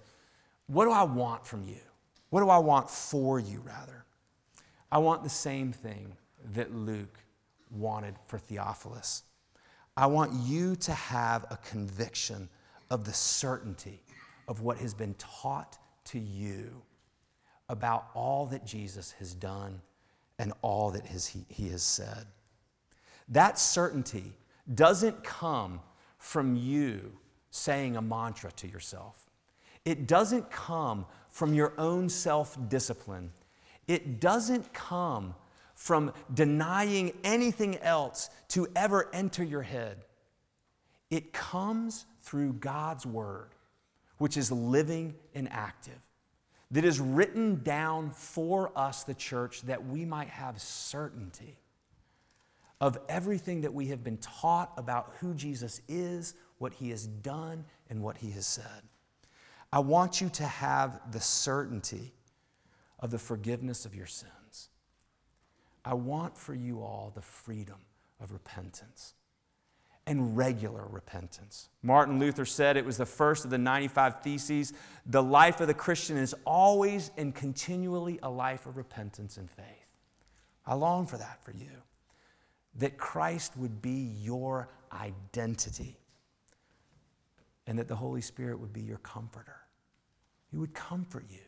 what 0.66 0.86
do 0.86 0.92
I 0.92 1.04
want 1.04 1.46
from 1.46 1.64
you? 1.64 1.78
What 2.32 2.42
do 2.42 2.50
I 2.50 2.58
want 2.58 2.90
for 2.90 3.40
you, 3.40 3.62
rather? 3.64 4.06
I 4.92 4.98
want 4.98 5.24
the 5.24 5.30
same 5.30 5.72
thing 5.72 6.16
that 6.54 6.74
Luke 6.74 7.20
wanted 7.70 8.16
for 8.28 8.38
Theophilus. 8.38 9.24
I 9.96 10.08
want 10.08 10.34
you 10.34 10.76
to 10.78 10.94
have 10.94 11.46
a 11.50 11.58
conviction 11.58 12.50
of 12.90 13.06
the 13.06 13.14
certainty 13.14 14.02
of 14.48 14.62
what 14.62 14.78
has 14.78 14.94
been 14.94 15.14
taught 15.16 15.78
to 16.06 16.20
you 16.20 16.82
about 17.70 18.08
all 18.14 18.46
that 18.48 18.66
Jesus 18.66 19.14
has 19.14 19.34
done 19.34 19.82
and 20.40 20.52
all 20.62 20.92
that 20.92 21.06
his, 21.06 21.28
he, 21.28 21.46
he 21.48 21.70
has 21.70 21.84
said. 21.84 22.26
That 23.30 23.58
certainty 23.58 24.34
doesn't 24.74 25.24
come 25.24 25.80
from 26.18 26.56
you 26.56 27.14
saying 27.50 27.96
a 27.96 28.02
mantra 28.02 28.52
to 28.54 28.68
yourself. 28.68 29.30
It 29.86 30.08
doesn't 30.08 30.52
come 30.52 31.06
from 31.30 31.54
your 31.54 31.74
own 31.78 32.10
self 32.10 32.58
discipline. 32.70 33.32
It 33.92 34.22
doesn't 34.22 34.72
come 34.72 35.36
from 35.76 36.14
denying 36.34 37.12
anything 37.26 37.78
else 37.80 38.30
to 38.48 38.70
ever 38.74 39.10
enter 39.12 39.44
your 39.44 39.64
head. 39.64 40.06
It 41.10 41.34
comes 41.34 42.06
through 42.22 42.54
God's 42.54 43.06
Word, 43.06 43.50
which 44.18 44.38
is 44.38 44.50
living 44.50 45.16
and 45.36 45.52
active, 45.52 46.00
that 46.72 46.86
is 46.86 47.02
written 47.02 47.64
down 47.64 48.12
for 48.12 48.72
us, 48.78 49.04
the 49.04 49.14
church, 49.14 49.64
that 49.64 49.86
we 49.86 50.06
might 50.06 50.30
have 50.30 50.62
certainty 50.62 51.58
of 52.80 52.98
everything 53.10 53.60
that 53.60 53.74
we 53.74 53.88
have 53.88 54.06
been 54.06 54.20
taught 54.20 54.72
about 54.78 55.16
who 55.20 55.34
Jesus 55.34 55.82
is, 55.90 56.36
what 56.60 56.72
he 56.72 56.92
has 56.92 57.08
done, 57.08 57.66
and 57.90 58.02
what 58.02 58.16
he 58.16 58.32
has 58.32 58.48
said. 58.48 58.84
I 59.74 59.80
want 59.80 60.22
you 60.22 60.30
to 60.30 60.46
have 60.46 61.12
the 61.12 61.20
certainty 61.20 62.14
of 63.02 63.12
the 63.12 63.20
forgiveness 63.20 63.86
of 63.86 63.96
your 63.96 64.06
sins. 64.06 64.70
I 65.84 65.96
want 65.96 66.38
for 66.38 66.54
you 66.54 66.82
all 66.82 67.12
the 67.14 67.22
freedom 67.22 67.80
of 68.20 68.32
repentance 68.32 69.16
and 70.08 70.36
regular 70.36 70.86
repentance. 70.88 71.70
Martin 71.84 72.20
Luther 72.20 72.46
said 72.46 72.78
it 72.78 72.86
was 72.86 72.98
the 72.98 73.06
first 73.06 73.46
of 73.46 73.52
the 73.52 73.58
95 73.58 74.22
Theses. 74.22 74.74
The 75.06 75.22
life 75.22 75.62
of 75.62 75.68
the 75.68 75.74
Christian 75.74 76.18
is 76.18 76.36
always 76.46 77.12
and 77.18 77.34
continually 77.34 78.20
a 78.24 78.30
life 78.30 78.66
of 78.66 78.78
repentance 78.78 79.38
and 79.38 79.50
faith. 79.50 79.66
I 80.66 80.76
long 80.76 81.08
for 81.08 81.18
that 81.18 81.44
for 81.44 81.52
you. 81.52 81.72
That 82.76 82.98
Christ 82.98 83.58
would 83.58 83.82
be 83.82 84.12
your 84.22 84.70
identity 84.92 85.98
and 87.68 87.78
that 87.80 87.88
the 87.88 87.96
Holy 87.96 88.22
Spirit 88.22 88.60
would 88.60 88.74
be 88.74 88.82
your 88.82 88.98
comforter. 88.98 89.58
He 90.50 90.58
would 90.58 90.74
comfort 90.74 91.26
you 91.30 91.40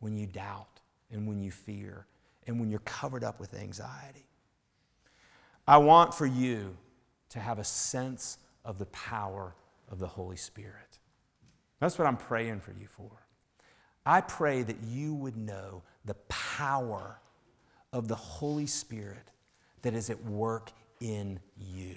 when 0.00 0.16
you 0.16 0.26
doubt 0.26 0.79
and 1.12 1.26
when 1.26 1.40
you 1.40 1.50
fear 1.50 2.06
and 2.46 2.58
when 2.58 2.70
you're 2.70 2.80
covered 2.80 3.24
up 3.24 3.40
with 3.40 3.54
anxiety. 3.54 4.26
I 5.66 5.78
want 5.78 6.14
for 6.14 6.26
you 6.26 6.76
to 7.30 7.38
have 7.38 7.58
a 7.58 7.64
sense 7.64 8.38
of 8.64 8.78
the 8.78 8.86
power 8.86 9.54
of 9.90 9.98
the 9.98 10.06
Holy 10.06 10.36
Spirit. 10.36 10.98
That's 11.80 11.98
what 11.98 12.06
I'm 12.06 12.16
praying 12.16 12.60
for 12.60 12.72
you 12.72 12.86
for. 12.86 13.10
I 14.04 14.20
pray 14.20 14.62
that 14.62 14.76
you 14.88 15.14
would 15.14 15.36
know 15.36 15.82
the 16.04 16.14
power 16.28 17.20
of 17.92 18.08
the 18.08 18.14
Holy 18.14 18.66
Spirit 18.66 19.30
that 19.82 19.94
is 19.94 20.10
at 20.10 20.22
work 20.24 20.72
in 21.00 21.40
you. 21.56 21.96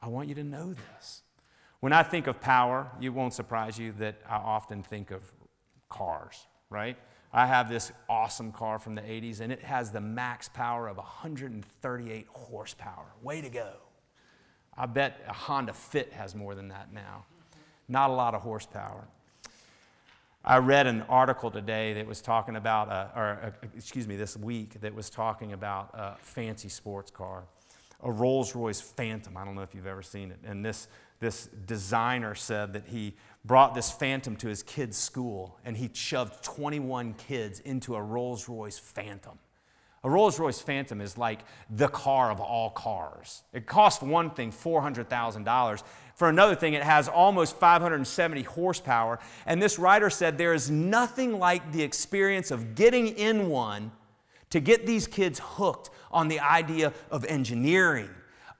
I 0.00 0.08
want 0.08 0.28
you 0.28 0.34
to 0.36 0.44
know 0.44 0.74
this. 0.74 1.22
When 1.80 1.92
I 1.92 2.02
think 2.02 2.26
of 2.26 2.40
power, 2.40 2.90
it 3.00 3.10
won't 3.10 3.34
surprise 3.34 3.78
you 3.78 3.92
that 3.98 4.16
I 4.28 4.36
often 4.36 4.82
think 4.82 5.10
of 5.10 5.30
cars, 5.88 6.46
right? 6.70 6.96
I 7.32 7.46
have 7.46 7.68
this 7.68 7.92
awesome 8.08 8.52
car 8.52 8.78
from 8.78 8.94
the 8.94 9.02
80s, 9.02 9.40
and 9.40 9.52
it 9.52 9.62
has 9.62 9.90
the 9.90 10.00
max 10.00 10.48
power 10.48 10.88
of 10.88 10.96
138 10.96 12.26
horsepower. 12.30 13.06
Way 13.22 13.42
to 13.42 13.50
go. 13.50 13.72
I 14.76 14.86
bet 14.86 15.20
a 15.28 15.32
Honda 15.32 15.74
Fit 15.74 16.12
has 16.12 16.34
more 16.34 16.54
than 16.54 16.68
that 16.68 16.92
now. 16.92 17.24
Not 17.88 18.10
a 18.10 18.12
lot 18.12 18.34
of 18.34 18.42
horsepower. 18.42 19.08
I 20.44 20.58
read 20.58 20.86
an 20.86 21.02
article 21.02 21.50
today 21.50 21.94
that 21.94 22.06
was 22.06 22.22
talking 22.22 22.56
about, 22.56 22.88
a, 22.88 23.10
or 23.14 23.24
a, 23.26 23.52
excuse 23.76 24.06
me, 24.06 24.16
this 24.16 24.36
week 24.36 24.80
that 24.80 24.94
was 24.94 25.10
talking 25.10 25.52
about 25.52 25.90
a 25.92 26.16
fancy 26.20 26.68
sports 26.68 27.10
car, 27.10 27.44
a 28.02 28.10
Rolls 28.10 28.54
Royce 28.54 28.80
Phantom. 28.80 29.36
I 29.36 29.44
don't 29.44 29.54
know 29.54 29.62
if 29.62 29.74
you've 29.74 29.86
ever 29.86 30.02
seen 30.02 30.30
it. 30.30 30.38
And 30.44 30.64
this, 30.64 30.88
this 31.20 31.46
designer 31.46 32.34
said 32.34 32.72
that 32.74 32.86
he 32.86 33.14
brought 33.44 33.74
this 33.74 33.90
Phantom 33.90 34.36
to 34.36 34.48
his 34.48 34.62
kid's 34.62 34.96
school 34.96 35.58
and 35.64 35.76
he 35.76 35.90
shoved 35.92 36.42
21 36.44 37.14
kids 37.14 37.60
into 37.60 37.94
a 37.96 38.02
Rolls 38.02 38.48
Royce 38.48 38.78
Phantom. 38.78 39.38
A 40.04 40.10
Rolls 40.10 40.38
Royce 40.38 40.60
Phantom 40.60 41.00
is 41.00 41.18
like 41.18 41.40
the 41.70 41.88
car 41.88 42.30
of 42.30 42.40
all 42.40 42.70
cars. 42.70 43.42
It 43.52 43.66
costs 43.66 44.00
one 44.00 44.30
thing 44.30 44.52
$400,000. 44.52 45.82
For 46.14 46.28
another 46.28 46.54
thing, 46.54 46.74
it 46.74 46.84
has 46.84 47.08
almost 47.08 47.56
570 47.56 48.42
horsepower. 48.42 49.18
And 49.44 49.60
this 49.60 49.78
writer 49.78 50.08
said 50.08 50.38
there 50.38 50.54
is 50.54 50.70
nothing 50.70 51.38
like 51.38 51.72
the 51.72 51.82
experience 51.82 52.50
of 52.50 52.74
getting 52.76 53.08
in 53.08 53.48
one 53.48 53.90
to 54.50 54.60
get 54.60 54.86
these 54.86 55.06
kids 55.06 55.40
hooked 55.42 55.90
on 56.10 56.28
the 56.28 56.40
idea 56.40 56.92
of 57.10 57.24
engineering, 57.24 58.08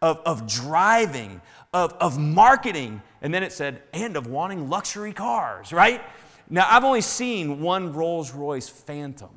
of, 0.01 0.21
of 0.25 0.47
driving, 0.47 1.41
of, 1.73 1.93
of 1.95 2.19
marketing. 2.19 3.03
And 3.23 3.33
then 3.33 3.43
it 3.43 3.53
said, 3.53 3.83
and 3.93 4.17
of 4.17 4.27
wanting 4.27 4.69
luxury 4.69 5.13
cars, 5.13 5.73
right? 5.73 6.03
Now, 6.51 6.67
I've 6.69 6.85
only 6.85 7.01
seen 7.01 7.61
one 7.61 7.93
Rolls 7.93 8.33
Royce 8.33 8.69
Phantom. 8.69 9.31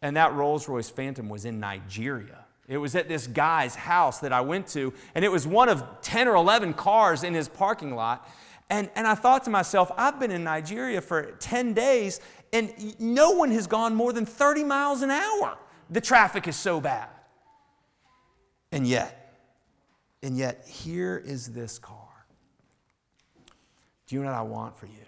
And 0.00 0.16
that 0.16 0.32
Rolls 0.34 0.68
Royce 0.68 0.88
Phantom 0.88 1.28
was 1.28 1.44
in 1.44 1.58
Nigeria. 1.60 2.44
It 2.68 2.76
was 2.76 2.94
at 2.94 3.08
this 3.08 3.26
guy's 3.26 3.74
house 3.74 4.20
that 4.20 4.32
I 4.32 4.42
went 4.42 4.68
to, 4.68 4.92
and 5.14 5.24
it 5.24 5.32
was 5.32 5.46
one 5.46 5.68
of 5.68 5.82
10 6.02 6.28
or 6.28 6.36
11 6.36 6.74
cars 6.74 7.24
in 7.24 7.34
his 7.34 7.48
parking 7.48 7.94
lot. 7.94 8.28
And, 8.70 8.90
and 8.94 9.06
I 9.06 9.14
thought 9.14 9.44
to 9.44 9.50
myself, 9.50 9.90
I've 9.96 10.20
been 10.20 10.30
in 10.30 10.44
Nigeria 10.44 11.00
for 11.00 11.32
10 11.40 11.72
days, 11.72 12.20
and 12.52 12.72
no 13.00 13.30
one 13.30 13.50
has 13.52 13.66
gone 13.66 13.94
more 13.94 14.12
than 14.12 14.26
30 14.26 14.64
miles 14.64 15.00
an 15.00 15.10
hour. 15.10 15.56
The 15.90 16.02
traffic 16.02 16.46
is 16.46 16.56
so 16.56 16.80
bad. 16.80 17.08
And 18.70 18.86
yet, 18.86 19.17
and 20.22 20.36
yet, 20.36 20.66
here 20.66 21.22
is 21.24 21.52
this 21.52 21.78
car. 21.78 22.08
Do 24.06 24.16
you 24.16 24.22
know 24.22 24.28
what 24.28 24.38
I 24.38 24.42
want 24.42 24.76
for 24.76 24.86
you? 24.86 25.06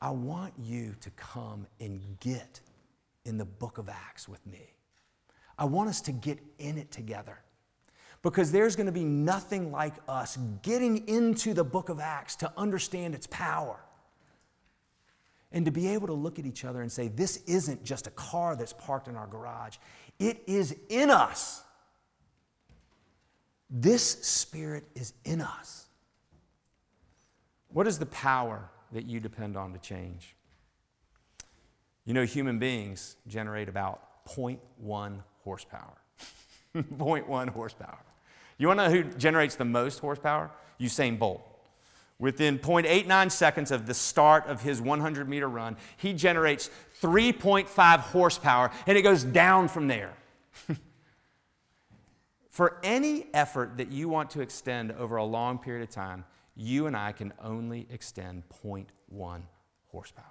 I 0.00 0.10
want 0.10 0.54
you 0.58 0.94
to 1.00 1.10
come 1.10 1.66
and 1.80 2.00
get 2.20 2.60
in 3.24 3.38
the 3.38 3.44
book 3.44 3.78
of 3.78 3.88
Acts 3.88 4.28
with 4.28 4.44
me. 4.46 4.74
I 5.58 5.64
want 5.64 5.88
us 5.88 6.00
to 6.02 6.12
get 6.12 6.40
in 6.58 6.78
it 6.78 6.90
together 6.90 7.38
because 8.22 8.50
there's 8.50 8.74
going 8.74 8.86
to 8.86 8.92
be 8.92 9.04
nothing 9.04 9.70
like 9.70 9.94
us 10.08 10.38
getting 10.62 11.06
into 11.08 11.54
the 11.54 11.62
book 11.62 11.88
of 11.88 12.00
Acts 12.00 12.36
to 12.36 12.52
understand 12.56 13.14
its 13.14 13.26
power 13.28 13.78
and 15.52 15.64
to 15.66 15.70
be 15.70 15.88
able 15.88 16.06
to 16.08 16.14
look 16.14 16.38
at 16.38 16.46
each 16.46 16.64
other 16.64 16.82
and 16.82 16.90
say, 16.90 17.08
This 17.08 17.36
isn't 17.46 17.84
just 17.84 18.06
a 18.06 18.10
car 18.10 18.56
that's 18.56 18.72
parked 18.72 19.08
in 19.08 19.14
our 19.14 19.26
garage, 19.26 19.76
it 20.18 20.42
is 20.46 20.74
in 20.88 21.10
us. 21.10 21.63
This 23.76 24.04
spirit 24.24 24.84
is 24.94 25.14
in 25.24 25.40
us. 25.40 25.86
What 27.72 27.88
is 27.88 27.98
the 27.98 28.06
power 28.06 28.70
that 28.92 29.04
you 29.04 29.18
depend 29.18 29.56
on 29.56 29.72
to 29.72 29.80
change? 29.80 30.36
You 32.04 32.14
know, 32.14 32.22
human 32.24 32.60
beings 32.60 33.16
generate 33.26 33.68
about 33.68 34.24
0.1 34.28 35.18
horsepower. 35.42 35.98
0.1 36.76 37.48
horsepower. 37.48 37.98
You 38.58 38.68
want 38.68 38.78
to 38.78 38.88
know 38.88 38.94
who 38.94 39.02
generates 39.18 39.56
the 39.56 39.64
most 39.64 39.98
horsepower? 39.98 40.52
Usain 40.80 41.18
Bolt. 41.18 41.42
Within 42.20 42.60
0.89 42.60 43.32
seconds 43.32 43.72
of 43.72 43.86
the 43.86 43.94
start 43.94 44.46
of 44.46 44.62
his 44.62 44.80
100 44.80 45.28
meter 45.28 45.48
run, 45.48 45.76
he 45.96 46.12
generates 46.12 46.70
3.5 47.02 47.98
horsepower 47.98 48.70
and 48.86 48.96
it 48.96 49.02
goes 49.02 49.24
down 49.24 49.66
from 49.66 49.88
there. 49.88 50.14
For 52.54 52.78
any 52.84 53.26
effort 53.34 53.78
that 53.78 53.90
you 53.90 54.08
want 54.08 54.30
to 54.30 54.40
extend 54.40 54.92
over 54.92 55.16
a 55.16 55.24
long 55.24 55.58
period 55.58 55.82
of 55.82 55.90
time, 55.90 56.24
you 56.54 56.86
and 56.86 56.96
I 56.96 57.10
can 57.10 57.32
only 57.42 57.88
extend 57.90 58.44
0.1 58.62 59.42
horsepower. 59.88 60.24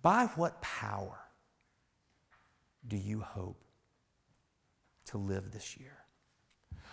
By 0.00 0.30
what 0.34 0.62
power 0.62 1.18
do 2.88 2.96
you 2.96 3.20
hope 3.20 3.62
to 5.08 5.18
live 5.18 5.50
this 5.52 5.76
year? 5.76 5.98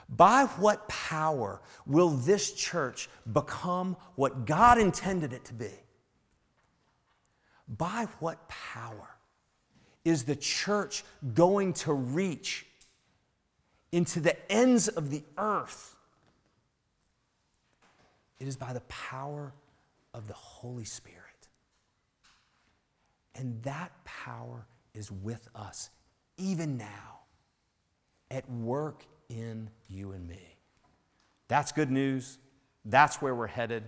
By 0.09 0.43
what 0.43 0.89
power 0.89 1.61
will 1.85 2.09
this 2.09 2.51
church 2.51 3.07
become 3.31 3.95
what 4.15 4.45
God 4.45 4.77
intended 4.77 5.31
it 5.31 5.45
to 5.45 5.53
be? 5.53 5.71
By 7.69 8.09
what 8.19 8.49
power 8.49 9.07
is 10.05 10.23
the 10.23 10.35
church 10.35 11.03
going 11.33 11.73
to 11.73 11.93
reach 11.93 12.65
into 13.91 14.19
the 14.19 14.51
ends 14.51 14.87
of 14.87 15.09
the 15.09 15.23
earth? 15.37 15.95
It 18.39 18.47
is 18.47 18.55
by 18.55 18.73
the 18.73 18.81
power 18.81 19.53
of 20.13 20.27
the 20.27 20.33
Holy 20.33 20.85
Spirit. 20.85 21.19
And 23.35 23.61
that 23.63 23.91
power 24.05 24.65
is 24.93 25.11
with 25.11 25.47
us 25.55 25.89
even 26.37 26.77
now, 26.77 27.19
at 28.31 28.49
work 28.49 29.05
in 29.29 29.69
you 29.89 30.11
and 30.11 30.27
me. 30.27 30.57
That's 31.47 31.71
good 31.71 31.91
news. 31.91 32.37
That's 32.85 33.21
where 33.21 33.35
we're 33.35 33.47
headed. 33.47 33.83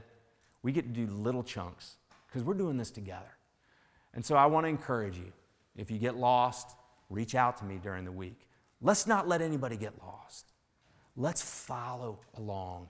We 0.63 0.71
get 0.71 0.81
to 0.83 1.05
do 1.05 1.11
little 1.11 1.43
chunks 1.43 1.95
because 2.27 2.43
we're 2.43 2.55
doing 2.55 2.77
this 2.77 2.91
together. 2.91 3.37
And 4.13 4.25
so 4.25 4.35
I 4.35 4.47
want 4.47 4.65
to 4.65 4.69
encourage 4.69 5.17
you 5.17 5.31
if 5.75 5.89
you 5.89 5.97
get 5.97 6.15
lost, 6.15 6.75
reach 7.09 7.35
out 7.35 7.57
to 7.57 7.65
me 7.65 7.79
during 7.81 8.05
the 8.05 8.11
week. 8.11 8.47
Let's 8.81 9.05
not 9.05 9.27
let 9.27 9.41
anybody 9.41 9.77
get 9.77 9.93
lost. 10.01 10.51
Let's 11.15 11.41
follow 11.41 12.19
along 12.37 12.89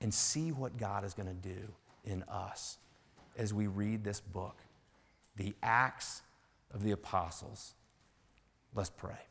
and 0.00 0.12
see 0.12 0.52
what 0.52 0.76
God 0.76 1.04
is 1.04 1.14
going 1.14 1.28
to 1.28 1.48
do 1.48 1.72
in 2.04 2.22
us 2.24 2.78
as 3.36 3.54
we 3.54 3.66
read 3.66 4.04
this 4.04 4.20
book 4.20 4.56
the 5.36 5.54
Acts 5.62 6.22
of 6.72 6.82
the 6.82 6.90
Apostles. 6.90 7.74
Let's 8.74 8.90
pray. 8.90 9.29